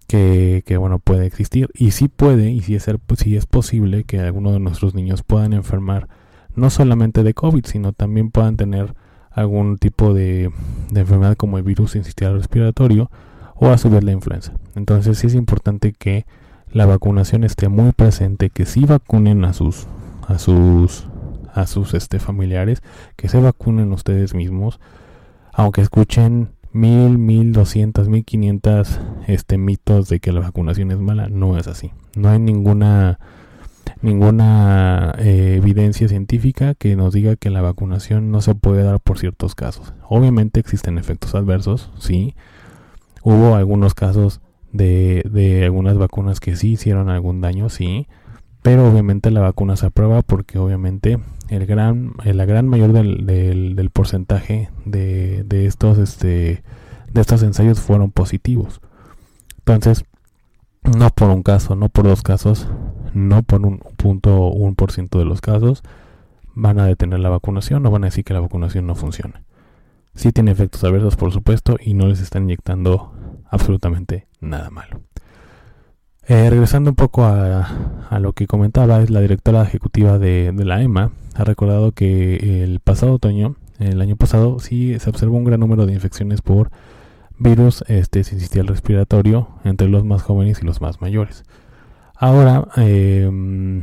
que, 0.09 0.63
bueno 0.79 0.99
puede 0.99 1.27
existir 1.27 1.69
y 1.75 1.91
sí 1.91 2.09
puede 2.09 2.51
y 2.51 2.63
sí 2.63 2.75
es, 2.75 2.89
es 2.89 3.47
posible 3.47 4.05
que 4.05 4.21
algunos 4.21 4.55
de 4.55 4.61
nuestros 4.61 4.95
niños 4.95 5.23
puedan 5.23 5.53
enfermar 5.53 6.09
no 6.55 6.71
solamente 6.71 7.23
de 7.23 7.35
COVID 7.35 7.65
sino 7.67 7.93
también 7.93 8.31
puedan 8.31 8.57
tener 8.57 8.95
algún 9.31 9.79
tipo 9.79 10.15
de, 10.15 10.51
enfermedad 10.95 11.37
como 11.37 11.59
el 11.59 11.65
virus 11.65 11.93
sincitial 11.93 12.35
respiratorio 12.35 13.11
o 13.57 13.69
a 13.69 13.79
su 13.79 13.91
vez 13.91 14.05
la 14.05 14.13
influenza 14.13 14.53
entonces 14.75 15.19
sí 15.19 15.27
es 15.27 15.35
importante 15.35 15.93
que 15.93 16.27
la 16.71 16.87
vacunación 16.87 17.45
esté 17.45 17.69
muy 17.69 17.93
presente 17.93 18.51
que 18.51 18.67
sí 18.67 18.85
vacunen 18.85 19.45
a 19.45 19.53
sus 19.53 19.87
a 20.27 20.39
sus 20.39 21.07
a 21.53 21.67
sus 21.67 21.95
este 21.95 22.19
familiares 22.19 22.83
que 23.17 23.29
se 23.29 23.41
vacunen 23.41 23.93
ustedes 23.93 24.35
mismos 24.35 24.81
aunque 25.53 25.81
escuchen 25.81 26.51
mil, 26.75 27.19
mil 27.19 27.53
doscientas, 27.53 28.09
mil 28.09 28.25
quinientas 28.25 29.01
este, 29.27 29.57
mitos 29.57 30.09
de 30.09 30.21
que 30.21 30.33
la 30.33 30.41
vacunación 30.41 30.91
es 30.91 30.99
mala. 30.99 31.29
No 31.29 31.57
es 31.57 31.69
así. 31.69 31.93
No 32.17 32.29
hay 32.29 32.41
ninguna 32.41 33.19
ninguna 34.05 35.15
eh, 35.19 35.55
evidencia 35.57 36.09
científica 36.09 36.75
que 36.75 36.95
nos 36.95 37.15
diga 37.15 37.37
que 37.37 37.49
la 37.49 37.63
vacunación 37.63 38.31
no 38.31 38.43
se 38.43 38.55
puede 38.55 38.83
dar 38.83 39.01
por 39.01 39.19
ciertos 39.19 39.55
casos. 39.55 39.95
Obviamente 40.09 40.61
existen 40.61 40.99
efectos 40.99 41.35
adversos, 41.35 41.91
sí. 41.99 42.35
Hubo 43.23 43.55
algunos 43.57 43.95
casos 43.95 44.43
de, 44.73 45.23
de 45.31 45.65
algunas 45.65 45.97
vacunas 45.97 46.39
que 46.39 46.55
sí 46.55 46.73
hicieron 46.73 47.09
algún 47.09 47.41
daño, 47.41 47.71
sí. 47.71 48.07
Pero 48.61 48.87
obviamente 48.87 49.31
la 49.31 49.41
vacuna 49.41 49.77
se 49.77 49.87
aprueba 49.87 50.21
porque 50.21 50.59
obviamente 50.59 51.19
el 51.49 51.65
gran, 51.65 52.13
la 52.25 52.45
gran 52.45 52.69
mayor 52.69 52.93
del, 52.93 53.25
del, 53.25 53.91
porcentaje 53.91 54.71
de, 54.85 55.45
de, 55.45 55.67
estos, 55.67 55.97
este, 55.99 56.63
de 57.11 57.21
estos 57.21 57.43
ensayos 57.43 57.81
fueron 57.81 58.11
positivos. 58.11 58.83
Entonces, 59.59 60.05
no 60.83 61.09
por 61.09 61.31
un 61.31 61.43
caso, 61.43 61.75
no 61.75 61.89
por 61.89 62.05
dos 62.05 62.23
casos, 62.23 62.69
no 63.15 63.43
por 63.43 63.65
un 63.65 63.79
punto 63.97 64.49
un 64.49 64.75
por 64.75 64.93
ciento 64.93 65.19
de 65.19 65.25
los 65.25 65.41
casos 65.41 65.83
van 66.55 66.79
a 66.79 66.87
detener 66.87 67.21
la 67.21 67.31
vacunación 67.31 67.85
o 67.87 67.91
van 67.91 68.05
a 68.05 68.09
decir 68.09 68.25
que 68.25 68.35
la 68.35 68.41
vacunación 68.41 68.87
no 68.87 68.95
funciona. 68.95 69.43
Sí 70.15 70.31
tiene 70.31 70.53
efectos 70.53 70.85
adversos, 70.85 71.17
por 71.17 71.33
supuesto, 71.33 71.77
y 71.81 71.95
no 71.95 72.07
les 72.07 72.21
están 72.21 72.45
inyectando 72.45 73.13
absolutamente 73.51 74.27
nada 74.41 74.71
malo. 74.71 75.01
Eh, 76.27 76.49
regresando 76.49 76.91
un 76.91 76.97
poco 76.97 77.25
a, 77.25 78.19
lo 78.19 78.33
que 78.33 78.47
comentaba, 78.47 79.03
es 79.03 79.11
la 79.11 79.21
directora 79.21 79.63
ejecutiva 79.63 80.19
de, 80.19 80.53
la 80.57 80.83
EMA 80.83 81.11
ha 81.35 81.45
recordado 81.45 81.93
que 81.93 82.63
el 82.63 82.81
pasado 82.81 83.15
otoño, 83.15 83.57
el 83.79 84.01
año 84.01 84.17
pasado, 84.17 84.59
sí 84.61 84.99
se 85.01 85.11
observó 85.11 85.37
un 85.37 85.45
gran 85.45 85.61
número 85.61 85.85
de 85.85 85.93
infecciones 85.93 86.41
por 86.41 86.71
virus 87.39 87.85
este, 87.89 88.23
sincitial 88.23 88.69
respiratorio 88.69 89.49
entre 89.65 89.89
los 89.89 90.05
más 90.05 90.23
jóvenes 90.23 90.61
y 90.63 90.65
los 90.65 90.81
más 90.81 91.01
mayores. 91.01 91.45
Ahora, 92.25 92.67
em, 92.77 93.83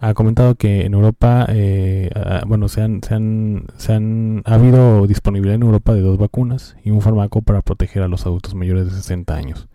ha 0.00 0.14
comentado 0.14 0.54
que 0.54 0.86
en 0.86 0.94
Europa, 0.94 1.44
eh, 1.50 2.08
bueno, 2.46 2.68
se 2.68 2.80
han, 2.80 3.02
ha 4.46 4.54
habido 4.54 5.06
disponibilidad 5.06 5.56
en 5.56 5.62
Europa 5.62 5.92
de 5.92 6.00
dos 6.00 6.16
vacunas 6.16 6.74
y 6.82 6.90
un 6.90 7.02
fármaco 7.02 7.42
para 7.42 7.60
proteger 7.60 8.02
a 8.02 8.08
los 8.08 8.24
adultos 8.24 8.54
mayores 8.54 8.86
de 8.86 8.92
60 8.92 9.34
años 9.34 9.68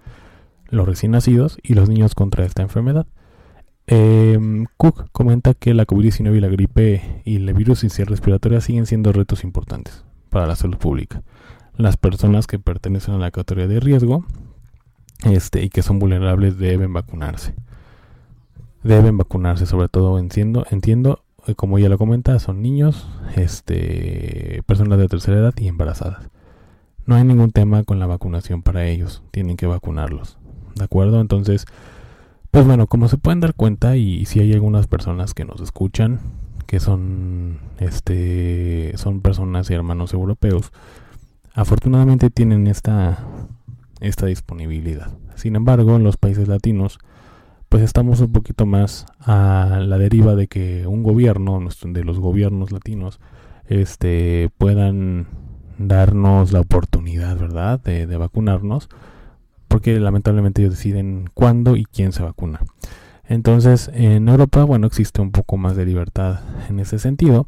los 0.70 0.88
recién 0.88 1.12
nacidos 1.12 1.60
y 1.62 1.76
los 1.76 1.90
niños 1.90 2.16
contra 2.16 2.44
esta 2.44 2.64
enfermedad. 2.64 3.06
Em, 3.86 4.66
Cook 4.78 5.12
comenta 5.12 5.54
que 5.54 5.76
la 5.76 5.86
COVID-19 5.86 6.38
y 6.38 6.42
la 6.42 6.48
gripe 6.48 7.22
y 7.24 7.36
el 7.36 7.54
virus 7.54 7.82
sincitial 7.82 8.08
respiratoria 8.08 8.62
siguen 8.62 8.88
siendo 8.88 9.14
retos 9.14 9.44
importantes 9.44 10.04
para 10.32 10.48
la 10.48 10.56
salud 10.56 10.78
pública. 10.78 11.22
Las 11.76 11.98
personas 11.98 12.48
que 12.48 12.58
pertenecen 12.58 13.14
a 13.14 13.20
la 13.20 13.30
categoría 13.30 13.68
de 13.68 13.80
riesgo 13.80 14.26
este, 15.24 15.62
y 15.62 15.70
que 15.70 15.84
son 15.84 16.00
vulnerables 16.00 16.58
deben 16.58 16.92
vacunarse. 16.94 17.54
Deben 18.84 19.18
vacunarse, 19.18 19.66
sobre 19.66 19.90
todo 19.90 20.20
entiendo, 20.20 20.66
entiendo 20.70 21.24
eh, 21.48 21.56
como 21.56 21.80
ya 21.80 21.90
lo 21.90 21.98
comenta, 21.98 22.38
son 22.40 22.62
niños, 22.62 23.08
este, 23.36 24.62
personas 24.66 25.00
de 25.00 25.08
tercera 25.08 25.38
edad 25.38 25.54
y 25.58 25.68
embarazadas. 25.68 26.30
No 27.06 27.16
hay 27.16 27.24
ningún 27.24 27.52
tema 27.52 27.84
con 27.84 28.00
la 28.00 28.06
vacunación 28.06 28.62
para 28.62 28.86
ellos, 28.86 29.24
tienen 29.32 29.56
que 29.56 29.66
vacunarlos. 29.66 30.38
¿De 30.76 30.84
acuerdo? 30.84 31.22
Entonces, 31.22 31.66
pues 32.52 32.66
bueno, 32.66 32.88
como 32.88 33.08
se 33.08 33.18
pueden 33.18 33.40
dar 33.40 33.54
cuenta 33.54 33.96
y 33.96 34.26
si 34.26 34.40
hay 34.40 34.54
algunas 34.54 34.88
personas 34.88 35.34
que 35.34 35.46
nos 35.46 35.62
escuchan 35.62 36.20
que 36.66 36.80
son 36.82 37.60
este 37.80 38.94
son 38.98 39.22
personas 39.22 39.70
y 39.70 39.74
hermanos 39.74 40.14
europeos, 40.14 40.72
afortunadamente 41.54 42.30
tienen 42.30 42.68
esta 42.68 43.20
esta 44.02 44.26
disponibilidad. 44.26 45.12
Sin 45.36 45.56
embargo, 45.56 45.96
en 45.96 46.04
los 46.04 46.18
países 46.18 46.48
latinos 46.48 47.00
pues 47.70 47.84
estamos 47.84 48.22
un 48.22 48.32
poquito 48.32 48.66
más 48.66 49.06
a 49.20 49.80
la 49.86 49.98
deriva 49.98 50.36
de 50.36 50.48
que 50.48 50.88
un 50.88 51.04
gobierno, 51.04 51.60
de 51.84 52.04
los 52.04 52.20
gobiernos 52.20 52.72
latinos, 52.72 53.20
este, 53.68 54.50
puedan 54.58 55.28
darnos 55.78 56.52
la 56.54 56.62
oportunidad, 56.62 57.38
¿verdad?, 57.38 57.80
de, 57.82 58.06
vacunarnos, 58.18 58.90
porque 59.68 60.00
lamentablemente 60.00 60.62
ellos 60.62 60.76
deciden 60.76 61.30
cuándo 61.34 61.76
y 61.76 61.86
quién 61.86 62.14
se 62.14 62.24
vacuna. 62.24 62.62
Entonces, 63.28 63.92
en 63.94 64.30
Europa, 64.30 64.64
bueno, 64.64 64.88
existe 64.88 65.22
un 65.22 65.32
poco 65.32 65.58
más 65.58 65.76
de 65.76 65.86
libertad 65.86 66.40
en 66.70 66.80
ese 66.80 66.98
sentido. 66.98 67.48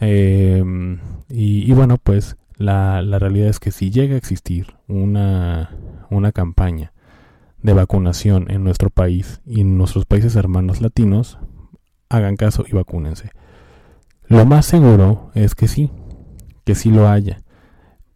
Em, 0.00 0.98
y, 1.28 1.70
bueno, 1.72 1.98
pues 2.02 2.36
la, 2.56 3.02
la, 3.02 3.18
realidad 3.18 3.48
es 3.48 3.60
que 3.60 3.70
si 3.70 3.90
llega 3.90 4.14
a 4.14 4.18
existir 4.18 4.74
una, 4.88 5.70
una 6.08 6.32
campaña 6.32 6.92
de 7.62 7.72
vacunación 7.72 8.50
en 8.50 8.64
nuestro 8.64 8.90
país 8.90 9.40
y 9.44 9.60
en 9.60 9.76
nuestros 9.76 10.06
países 10.06 10.36
hermanos 10.36 10.80
latinos, 10.80 11.38
hagan 12.08 12.36
caso 12.36 12.64
y 12.68 12.72
vacúnense. 12.72 13.30
Lo 14.26 14.46
más 14.46 14.66
seguro 14.66 15.30
es 15.34 15.54
que 15.54 15.68
sí, 15.68 15.90
que 16.64 16.74
sí 16.74 16.90
lo 16.90 17.08
haya. 17.08 17.42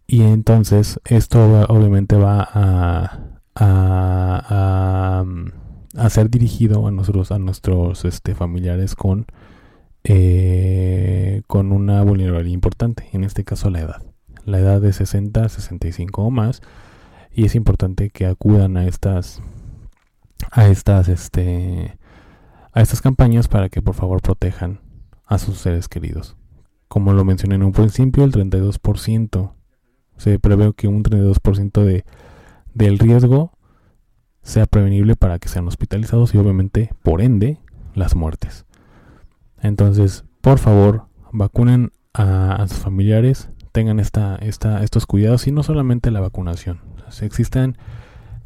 Y 0.07 0.23
entonces 0.23 1.01
esto 1.05 1.67
obviamente 1.69 2.17
va 2.17 2.47
a, 2.53 3.41
a, 3.55 5.25
a, 5.97 6.11
ser 6.11 6.31
dirigido 6.31 6.87
a 6.87 6.91
nosotros, 6.91 7.33
a 7.33 7.39
nuestros 7.39 8.05
este, 8.05 8.35
familiares 8.35 8.95
con, 8.95 9.27
eh, 10.05 11.43
con 11.47 11.73
una 11.73 12.03
vulnerabilidad 12.03 12.53
importante, 12.53 13.09
en 13.13 13.25
este 13.25 13.45
caso 13.45 13.71
la 13.71 13.81
edad. 13.81 14.03
La 14.45 14.59
edad 14.59 14.81
de 14.81 14.93
60, 14.93 15.49
65 15.49 16.23
o 16.23 16.31
más. 16.31 16.61
Y 17.35 17.45
es 17.45 17.55
importante 17.55 18.11
que 18.11 18.27
acudan 18.27 18.77
a 18.77 18.87
estas 18.87 19.43
a 20.51 20.69
estas 20.69 21.09
este 21.09 21.99
a 22.73 22.81
estas 22.81 23.01
campañas 23.01 23.49
para 23.49 23.69
que 23.69 23.83
por 23.83 23.95
favor 23.95 24.23
protejan 24.23 24.81
a 25.27 25.39
sus 25.39 25.59
seres 25.59 25.89
queridos. 25.89 26.37
Como 26.89 27.13
lo 27.13 27.25
mencioné 27.25 27.57
en 27.57 27.65
un 27.65 27.73
principio, 27.73 28.25
el 28.25 28.33
32% 28.33 29.53
se 30.17 30.39
prevé 30.39 30.73
que 30.75 30.87
un 30.87 31.03
32% 31.03 31.83
de 31.83 32.05
del 32.73 32.99
riesgo 32.99 33.53
sea 34.43 34.67
prevenible 34.67 35.17
para 35.17 35.39
que 35.39 35.49
sean 35.49 35.67
hospitalizados 35.67 36.35
y 36.35 36.39
obviamente 36.39 36.91
por 37.03 37.21
ende 37.21 37.59
las 37.95 38.15
muertes. 38.15 38.67
Entonces, 39.61 40.25
por 40.41 40.59
favor, 40.59 41.07
vacunen 41.33 41.93
a, 42.13 42.65
sus 42.69 42.79
familiares, 42.79 43.51
tengan 43.73 43.99
esta, 43.99 44.37
esta, 44.37 44.85
estos 44.85 45.07
cuidados 45.07 45.47
y 45.47 45.53
no 45.53 45.63
solamente 45.63 46.11
la 46.11 46.21
vacunación. 46.21 46.94
Existen 47.23 47.77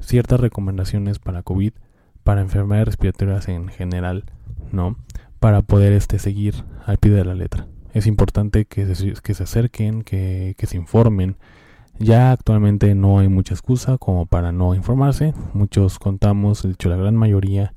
ciertas 0.01 0.41
recomendaciones 0.41 1.19
para 1.19 1.43
COVID, 1.43 1.73
para 2.25 2.41
enfermedades 2.41 2.87
respiratorias 2.87 3.49
en 3.49 3.69
general, 3.69 4.25
¿no? 4.73 4.97
Para 5.41 5.63
poder 5.63 5.93
este, 5.93 6.19
seguir 6.19 6.65
al 6.85 6.99
pie 6.99 7.13
de 7.13 7.25
la 7.25 7.35
letra. 7.35 7.67
Es 7.95 8.07
importante 8.07 8.67
que 8.67 8.95
se, 8.95 9.15
que 9.15 9.35
se 9.35 9.43
acerquen, 9.43 10.03
que, 10.03 10.55
que 10.59 10.67
se 10.67 10.77
informen, 10.77 11.37
ya 11.99 12.31
actualmente 12.31 12.95
no 12.95 13.19
hay 13.19 13.29
mucha 13.29 13.55
excusa 13.55 13.99
como 13.99 14.27
para 14.27 14.53
no 14.53 14.75
informarse. 14.75 15.35
Muchos 15.53 15.99
contamos, 15.99 16.63
de 16.63 16.71
hecho 16.71 16.89
la 16.89 16.97
gran 16.97 17.17
mayoría, 17.17 17.75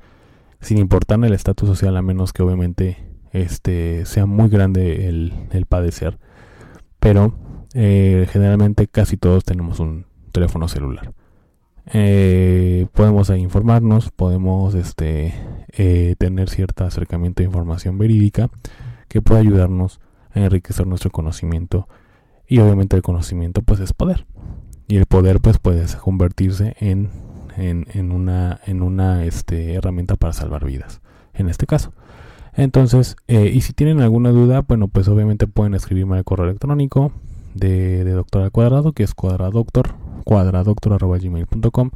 sin 0.60 0.78
importar 0.78 1.24
el 1.24 1.34
estatus 1.34 1.68
social, 1.68 1.98
a 1.98 2.02
menos 2.02 2.32
que 2.34 2.44
obviamente 2.44 2.98
este 3.32 4.06
sea 4.06 4.26
muy 4.26 4.50
grande 4.50 5.08
el, 5.08 5.34
el 5.52 5.66
padecer. 5.66 6.20
Pero 7.00 7.34
eh, 7.74 8.28
generalmente 8.30 8.88
casi 8.88 9.18
todos 9.18 9.44
tenemos 9.44 9.80
un 9.80 10.06
teléfono 10.32 10.68
celular. 10.68 11.14
Eh, 11.94 12.88
podemos 12.94 13.30
informarnos, 13.30 14.12
podemos 14.12 14.76
este, 14.76 15.34
eh, 15.74 16.16
tener 16.18 16.50
cierto 16.50 16.86
acercamiento 16.86 17.42
de 17.42 17.48
información 17.48 17.98
verídica 17.98 18.50
que 19.08 19.22
puede 19.22 19.42
ayudarnos 19.42 20.00
a 20.34 20.40
enriquecer 20.40 20.88
nuestro 20.88 21.12
conocimiento 21.12 21.88
y 22.48 22.60
obviamente 22.60 22.96
el 22.96 23.02
conocimiento 23.02 23.62
pues 23.62 23.80
es 23.80 23.94
poder. 23.94 24.26
Y 24.88 24.98
el 24.98 25.06
poder 25.06 25.40
pues 25.40 25.58
puede 25.58 25.86
convertirse 26.02 26.76
en, 26.80 27.10
en, 27.58 28.12
una, 28.12 28.60
en 28.66 28.82
una 28.82 29.26
este, 29.26 29.74
herramienta 29.74 30.16
para 30.16 30.34
salvar 30.34 30.66
vidas. 30.66 31.02
En 31.34 31.50
este 31.50 31.66
caso. 31.66 31.94
Entonces, 32.54 33.16
eh, 33.28 33.50
y 33.54 33.62
si 33.62 33.72
tienen 33.72 34.02
alguna 34.02 34.32
duda, 34.32 34.62
bueno, 34.68 34.90
pues 34.90 35.08
obviamente 35.08 35.48
pueden 35.48 35.74
escribirme 35.74 36.18
al 36.18 36.26
correo 36.26 36.46
electrónico 36.46 37.14
de, 37.54 38.04
de 38.04 38.12
doctor 38.12 38.44
al 38.44 38.52
cuadrado, 38.52 38.92
que 38.92 39.04
es 39.04 39.14
cuadradoctor, 39.14 39.96
cuadradoctor.gmail.com. 40.22 41.92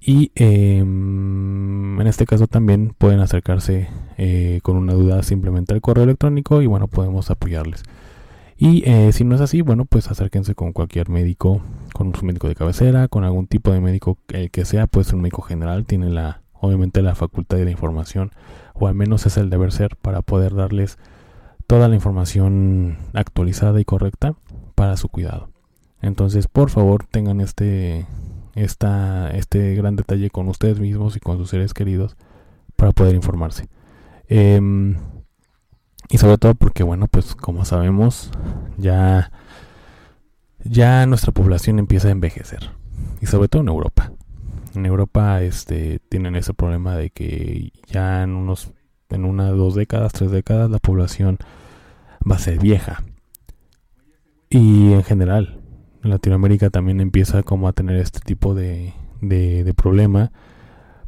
Y 0.00 0.30
em, 0.36 2.00
en 2.00 2.06
este 2.06 2.26
caso 2.26 2.46
también 2.46 2.94
pueden 2.96 3.20
acercarse 3.20 3.88
eh, 4.18 4.60
con 4.62 4.76
una 4.76 4.92
duda 4.92 5.22
simplemente 5.22 5.74
al 5.74 5.80
correo 5.80 6.04
electrónico 6.04 6.62
y 6.62 6.66
bueno, 6.66 6.86
podemos 6.86 7.30
apoyarles. 7.30 7.82
Y 8.58 8.88
eh, 8.88 9.12
si 9.12 9.24
no 9.24 9.34
es 9.34 9.40
así, 9.40 9.60
bueno, 9.60 9.84
pues 9.84 10.10
acérquense 10.10 10.54
con 10.54 10.72
cualquier 10.72 11.10
médico, 11.10 11.60
con 11.92 12.14
su 12.14 12.24
médico 12.24 12.48
de 12.48 12.54
cabecera, 12.54 13.08
con 13.08 13.24
algún 13.24 13.46
tipo 13.46 13.72
de 13.72 13.80
médico, 13.80 14.16
el 14.28 14.50
que 14.50 14.64
sea, 14.64 14.86
puede 14.86 15.04
ser 15.04 15.16
un 15.16 15.22
médico 15.22 15.42
general, 15.42 15.84
tiene 15.84 16.08
la, 16.08 16.42
obviamente 16.54 17.02
la 17.02 17.14
facultad 17.14 17.58
de 17.58 17.64
la 17.64 17.70
información, 17.70 18.30
o 18.74 18.86
al 18.86 18.94
menos 18.94 19.26
es 19.26 19.36
el 19.36 19.50
deber 19.50 19.72
ser 19.72 19.96
para 19.96 20.22
poder 20.22 20.54
darles 20.54 20.98
toda 21.66 21.88
la 21.88 21.96
información 21.96 22.96
actualizada 23.12 23.80
y 23.80 23.84
correcta 23.84 24.34
para 24.74 24.96
su 24.96 25.08
cuidado. 25.08 25.55
Entonces, 26.02 26.46
por 26.48 26.70
favor, 26.70 27.06
tengan 27.10 27.40
este, 27.40 28.06
esta, 28.54 29.30
este 29.30 29.74
gran 29.74 29.96
detalle 29.96 30.30
con 30.30 30.48
ustedes 30.48 30.78
mismos 30.78 31.16
y 31.16 31.20
con 31.20 31.38
sus 31.38 31.50
seres 31.50 31.74
queridos 31.74 32.16
para 32.76 32.92
poder 32.92 33.14
informarse. 33.14 33.68
Eh, 34.28 34.60
y 36.08 36.18
sobre 36.18 36.38
todo 36.38 36.54
porque, 36.54 36.82
bueno, 36.82 37.08
pues 37.08 37.34
como 37.34 37.64
sabemos, 37.64 38.30
ya, 38.76 39.32
ya 40.62 41.06
nuestra 41.06 41.32
población 41.32 41.78
empieza 41.78 42.08
a 42.08 42.12
envejecer. 42.12 42.70
Y 43.20 43.26
sobre 43.26 43.48
todo 43.48 43.62
en 43.62 43.68
Europa. 43.68 44.12
En 44.74 44.86
Europa 44.86 45.42
este, 45.42 46.00
tienen 46.08 46.36
ese 46.36 46.54
problema 46.54 46.96
de 46.96 47.10
que 47.10 47.72
ya 47.86 48.22
en 48.22 48.34
unos 48.34 48.72
en 49.08 49.24
una, 49.24 49.50
dos 49.50 49.74
décadas, 49.74 50.12
tres 50.12 50.30
décadas, 50.30 50.70
la 50.70 50.78
población 50.78 51.38
va 52.28 52.36
a 52.36 52.40
ser 52.40 52.58
vieja. 52.58 53.04
Y 54.50 54.92
en 54.92 55.04
general, 55.04 55.60
en 55.60 55.65
Latinoamérica 56.10 56.70
también 56.70 57.00
empieza 57.00 57.42
como 57.42 57.68
a 57.68 57.72
tener 57.72 57.96
este 57.96 58.20
tipo 58.20 58.54
de, 58.54 58.94
de, 59.20 59.74
problema 59.74 60.32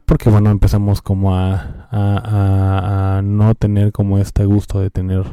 porque 0.05 0.31
bueno 0.31 0.51
empezamos 0.51 1.03
como 1.03 1.37
a, 1.37 1.89
a, 1.91 3.23
no 3.23 3.55
tener 3.55 3.93
como 3.93 4.19
este 4.19 4.45
gusto 4.45 4.81
de 4.81 4.91
tener 4.91 5.25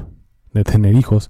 de 0.54 0.64
tener 0.64 0.96
hijos. 0.96 1.30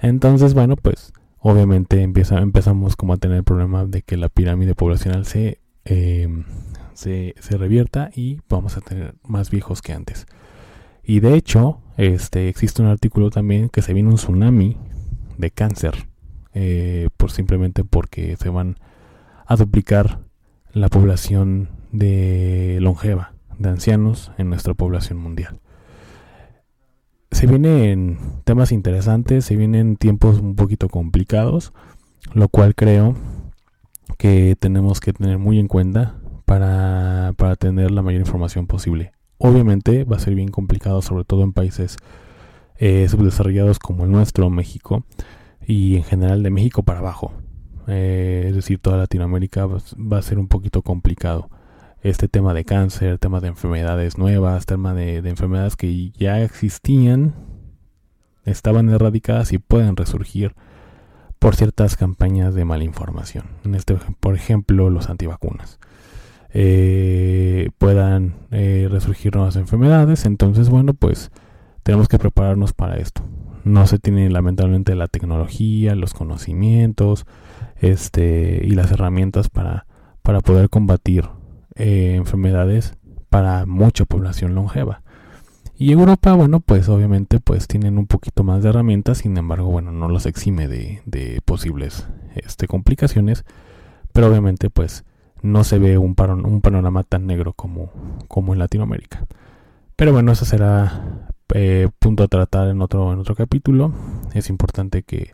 Entonces 0.00 0.54
bueno 0.54 0.76
pues 0.76 1.12
obviamente 1.38 2.02
empieza, 2.02 2.38
empezamos 2.38 2.96
como 2.96 3.14
a 3.14 3.16
tener 3.16 3.38
el 3.38 3.44
problema 3.44 3.84
de 3.86 4.02
que 4.02 4.16
la 4.16 4.28
pirámide 4.28 4.74
poblacional 4.74 5.24
se, 5.24 5.60
em, 5.84 6.44
se, 6.94 7.34
se 7.38 7.56
revierta 7.56 8.10
y 8.14 8.40
vamos 8.48 8.76
a 8.76 8.80
tener 8.80 9.14
más 9.24 9.50
viejos 9.50 9.82
que 9.82 9.92
antes. 9.92 10.26
Y 11.02 11.20
de 11.20 11.34
hecho 11.34 11.80
este 11.96 12.48
existe 12.48 12.82
un 12.82 12.88
artículo 12.88 13.30
también 13.30 13.68
que 13.68 13.82
se 13.82 13.94
viene 13.94 14.10
un 14.10 14.16
tsunami 14.16 14.76
de 15.38 15.50
cáncer 15.50 16.09
eh, 16.54 17.08
por 17.16 17.30
simplemente 17.30 17.84
porque 17.84 18.36
se 18.36 18.48
van 18.48 18.76
a 19.46 19.56
duplicar 19.56 20.20
la 20.72 20.88
población 20.88 21.68
de 21.92 22.78
longeva, 22.80 23.34
de 23.58 23.68
ancianos 23.68 24.32
en 24.38 24.48
nuestra 24.48 24.74
población 24.74 25.18
mundial. 25.18 25.60
Se 27.30 27.46
vienen 27.46 28.18
temas 28.44 28.72
interesantes, 28.72 29.44
se 29.44 29.56
vienen 29.56 29.96
tiempos 29.96 30.40
un 30.40 30.56
poquito 30.56 30.88
complicados, 30.88 31.72
lo 32.34 32.48
cual 32.48 32.74
creo 32.74 33.14
que 34.18 34.56
tenemos 34.58 35.00
que 35.00 35.12
tener 35.12 35.38
muy 35.38 35.58
en 35.58 35.68
cuenta 35.68 36.16
para, 36.44 37.32
para 37.36 37.56
tener 37.56 37.90
la 37.90 38.02
mayor 38.02 38.20
información 38.20 38.66
posible. 38.66 39.12
Obviamente 39.38 40.04
va 40.04 40.16
a 40.16 40.20
ser 40.20 40.34
bien 40.34 40.48
complicado, 40.48 41.00
sobre 41.00 41.24
todo 41.24 41.42
en 41.44 41.52
países 41.52 41.96
eh, 42.76 43.08
subdesarrollados 43.08 43.78
como 43.78 44.04
el 44.04 44.10
nuestro, 44.10 44.50
México, 44.50 45.04
y 45.66 45.96
en 45.96 46.04
general 46.04 46.42
de 46.42 46.50
México 46.50 46.82
para 46.82 47.00
abajo. 47.00 47.32
Eh, 47.86 48.44
es 48.48 48.54
decir, 48.54 48.78
toda 48.78 48.98
Latinoamérica 48.98 49.66
va 49.66 50.18
a 50.18 50.22
ser 50.22 50.38
un 50.38 50.48
poquito 50.48 50.82
complicado 50.82 51.50
este 52.02 52.28
tema 52.28 52.54
de 52.54 52.64
cáncer, 52.64 53.18
tema 53.18 53.40
de 53.40 53.48
enfermedades 53.48 54.16
nuevas, 54.16 54.66
tema 54.66 54.94
de, 54.94 55.16
enfermedades 55.16 55.76
que 55.76 56.10
ya 56.12 56.40
existían, 56.42 57.34
estaban 58.44 58.88
erradicadas 58.88 59.52
y 59.52 59.58
pueden 59.58 59.96
resurgir 59.96 60.54
por 61.38 61.56
ciertas 61.56 61.96
campañas 61.96 62.54
de 62.54 62.64
malinformación. 62.64 63.46
En 63.64 63.74
este, 63.74 63.96
por 64.20 64.34
ejemplo, 64.34 64.90
los 64.90 65.08
antivacunas. 65.08 65.78
Eh, 66.52 67.70
puedan 67.78 68.34
eh, 68.50 68.88
resurgir 68.90 69.34
nuevas 69.34 69.56
enfermedades. 69.56 70.26
Entonces, 70.26 70.68
bueno, 70.68 70.94
pues 70.94 71.30
tenemos 71.82 72.08
que 72.08 72.18
prepararnos 72.18 72.72
para 72.72 72.96
esto. 72.96 73.22
No 73.64 73.86
se 73.86 73.98
tiene 73.98 74.30
lamentablemente 74.30 74.94
la 74.94 75.08
tecnología, 75.08 75.94
los 75.94 76.14
conocimientos, 76.14 77.26
este 77.76 78.62
y 78.64 78.70
las 78.70 78.90
herramientas 78.90 79.48
para, 79.48 79.86
para 80.22 80.40
poder 80.40 80.70
combatir 80.70 81.28
eh, 81.74 82.14
enfermedades 82.16 82.94
para 83.28 83.66
mucha 83.66 84.04
población 84.04 84.54
longeva. 84.54 85.02
Y 85.76 85.92
Europa, 85.92 86.34
bueno, 86.34 86.60
pues 86.60 86.90
obviamente 86.90 87.40
pues 87.40 87.66
tienen 87.66 87.96
un 87.96 88.06
poquito 88.06 88.44
más 88.44 88.62
de 88.62 88.68
herramientas, 88.68 89.18
sin 89.18 89.36
embargo, 89.38 89.70
bueno, 89.70 89.92
no 89.92 90.08
los 90.08 90.26
exime 90.26 90.68
de, 90.68 91.00
de 91.06 91.40
posibles 91.42 92.06
este, 92.34 92.66
complicaciones, 92.66 93.44
pero 94.12 94.26
obviamente 94.26 94.68
pues 94.68 95.04
no 95.42 95.64
se 95.64 95.78
ve 95.78 95.98
un, 95.98 96.14
panorama 96.14 97.02
tan 97.02 97.26
negro 97.26 97.52
como, 97.54 97.90
como 98.28 98.52
en 98.52 98.58
Latinoamérica. 98.58 99.26
Pero 99.96 100.12
bueno, 100.12 100.32
eso 100.32 100.44
será 100.44 101.28
eh, 101.54 101.88
punto 101.98 102.22
a 102.24 102.28
tratar 102.28 102.68
en 102.68 102.82
otro, 102.82 103.12
en 103.12 103.18
otro 103.18 103.34
capítulo. 103.34 103.92
Es 104.34 104.48
importante 104.48 105.02
que, 105.02 105.32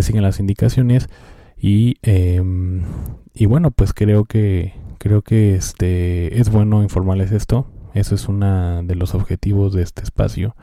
sigan 0.00 0.24
las 0.24 0.40
indicaciones 0.40 1.08
y, 1.56 1.98
em, 2.02 2.82
y 3.32 3.46
bueno, 3.46 3.70
pues 3.70 3.92
creo 3.92 4.24
que 4.24 4.74
creo 4.98 5.22
que 5.22 5.54
este 5.54 6.40
es 6.40 6.50
bueno 6.50 6.82
informarles 6.82 7.30
esto. 7.32 7.66
Eso 7.94 8.14
es 8.14 8.28
uno 8.28 8.82
de 8.82 8.94
los 8.96 9.14
objetivos 9.14 9.72
de 9.72 9.82
este 9.82 10.02
espacio 10.02 10.56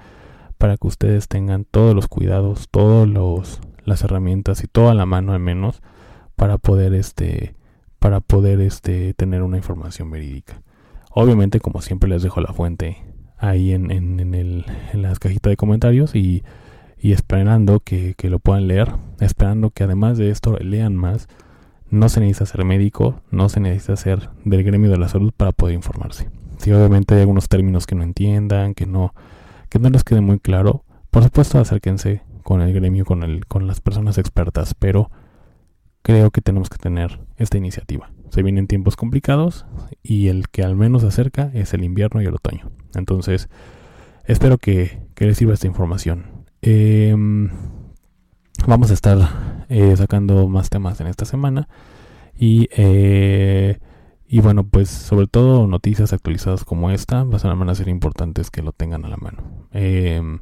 para 0.58 0.78
que 0.78 0.88
ustedes 0.88 1.28
tengan 1.28 1.66
todos 1.66 1.96
los 1.96 2.08
cuidados, 2.08 2.68
todos 2.70 3.08
los 3.08 3.62
las 3.86 4.04
herramientas 4.04 4.64
y 4.64 4.68
toda 4.68 4.94
la 4.94 5.06
mano 5.06 5.34
al 5.34 5.40
menos 5.40 5.82
para 6.36 6.58
poder 6.58 6.94
este 6.94 7.56
para 8.00 8.20
poder 8.20 8.62
este 8.62 9.14
tener 9.14 9.44
una 9.44 9.58
información 9.58 10.10
verídica. 10.12 10.62
Obviamente, 11.12 11.60
como 11.60 11.82
siempre 11.82 12.10
les 12.10 12.24
dejo 12.24 12.42
la 12.42 12.54
fuente 12.54 12.98
ahí 13.42 13.74
en, 13.74 13.92
en, 13.92 14.34
el, 14.34 14.66
en 14.94 15.02
las 15.02 15.20
cajitas 15.20 15.52
de 15.52 15.58
comentarios 15.58 16.16
y 16.16 16.44
y 17.02 17.14
esperando 17.14 17.80
que, 17.80 18.16
lo 18.24 18.38
puedan 18.38 18.68
leer, 18.68 18.94
esperando 19.20 19.72
que 19.72 19.84
además 19.84 20.18
de 20.20 20.30
esto 20.30 20.58
lean 20.60 20.96
más. 20.96 21.28
No 21.90 22.08
se 22.08 22.22
necesita 22.22 22.46
ser 22.46 22.64
médico, 22.64 23.22
no 23.32 23.50
se 23.50 23.60
necesita 23.60 23.98
ser 23.98 24.30
del 24.46 24.64
gremio 24.64 24.90
de 24.90 24.98
la 24.98 25.10
salud 25.10 25.34
para 25.36 25.52
poder 25.52 25.76
informarse. 25.76 26.30
Si 26.58 26.72
obviamente 26.72 27.16
hay 27.16 27.22
algunos 27.22 27.50
términos 27.50 27.88
que 27.88 27.96
no 27.96 28.04
entiendan, 28.04 28.76
que 28.76 28.86
no, 28.86 29.14
que 29.68 29.80
no 29.80 29.90
les 29.90 30.04
quede 30.04 30.22
muy 30.22 30.40
claro, 30.40 30.86
por 31.10 31.24
supuesto 31.24 31.60
acérquense 31.60 32.22
con 32.44 32.62
el 32.62 32.72
gremio, 32.72 33.04
con, 33.04 33.24
el, 33.24 33.46
con 33.48 33.68
las 33.68 33.82
personas 33.82 34.18
expertas, 34.20 34.76
pero 34.76 35.10
creo 36.04 36.30
que 36.30 36.42
tenemos 36.42 36.70
que 36.70 36.78
tener 36.78 37.20
esta 37.36 37.58
iniciativa. 37.58 38.12
Se 38.32 38.44
vienen 38.44 38.68
tiempos 38.68 38.96
complicados 38.96 39.66
y 40.02 40.30
el 40.30 40.48
que 40.50 40.64
al 40.64 40.76
menos 40.76 41.04
acerca 41.04 41.52
es 41.54 41.74
el 41.74 41.84
invierno 41.84 42.22
y 42.22 42.26
el 42.26 42.34
otoño. 42.34 42.72
Entonces, 42.96 43.50
espero 44.26 44.58
que, 44.58 45.02
que 45.16 45.26
les 45.26 45.38
sirva 45.38 45.54
esta 45.54 45.68
información. 45.68 46.46
Em, 46.62 47.50
vamos 48.66 48.90
a 48.90 48.94
estar 48.94 49.66
eh, 49.70 49.96
sacando 49.98 50.48
más 50.48 50.70
temas 50.70 51.00
en 51.02 51.08
esta 51.08 51.26
semana. 51.26 51.68
Y, 52.38 52.70
eh, 52.72 53.80
y 54.28 54.40
bueno, 54.40 54.66
pues 54.66 54.90
sobre 54.90 55.28
todo 55.28 55.68
noticias 55.68 56.14
actualizadas 56.14 56.64
como 56.64 56.90
esta 56.90 57.24
van 57.24 57.70
a 57.70 57.76
ser 57.76 57.90
importantes 57.90 58.50
que 58.50 58.62
lo 58.62 58.72
tengan 58.72 59.04
a 59.06 59.10
la 59.10 59.18
mano. 59.18 59.68
Em, 59.72 60.40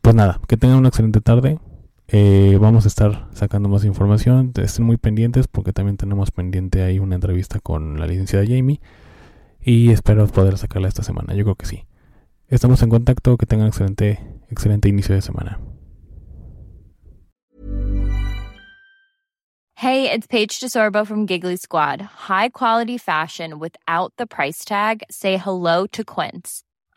pues 0.00 0.14
nada, 0.14 0.40
que 0.48 0.56
tengan 0.56 0.78
una 0.78 0.88
excelente 0.88 1.20
tarde. 1.20 1.58
Eh, 2.10 2.56
vamos 2.58 2.86
a 2.86 2.88
estar 2.88 3.28
sacando 3.34 3.68
más 3.68 3.84
información. 3.84 4.52
Estén 4.56 4.86
muy 4.86 4.96
pendientes 4.96 5.46
porque 5.46 5.72
también 5.72 5.98
tenemos 5.98 6.30
pendiente 6.30 6.82
ahí 6.82 6.98
una 6.98 7.14
entrevista 7.14 7.60
con 7.60 8.00
la 8.00 8.06
licenciada 8.06 8.44
Jamie. 8.46 8.80
Y 9.60 9.90
espero 9.90 10.26
poder 10.26 10.56
sacarla 10.56 10.88
esta 10.88 11.02
semana. 11.02 11.34
Yo 11.34 11.44
creo 11.44 11.56
que 11.56 11.66
sí. 11.66 11.84
Estamos 12.48 12.82
en 12.82 12.88
contacto. 12.88 13.36
Que 13.36 13.46
tengan 13.46 13.68
excelente 13.68 14.18
excelente 14.50 14.88
inicio 14.88 15.14
de 15.14 15.22
semana. 15.22 15.60
Hey, 19.74 20.10
it's 20.10 20.26
Paige 20.26 20.58
DeSorbo 20.58 21.06
from 21.06 21.26
Giggly 21.26 21.56
Squad. 21.56 22.00
High 22.00 22.48
quality 22.48 22.98
fashion 22.98 23.60
without 23.60 24.12
the 24.16 24.26
price 24.26 24.64
tag. 24.64 25.04
Say 25.08 25.36
hello 25.36 25.86
to 25.92 26.02
Quince. 26.02 26.64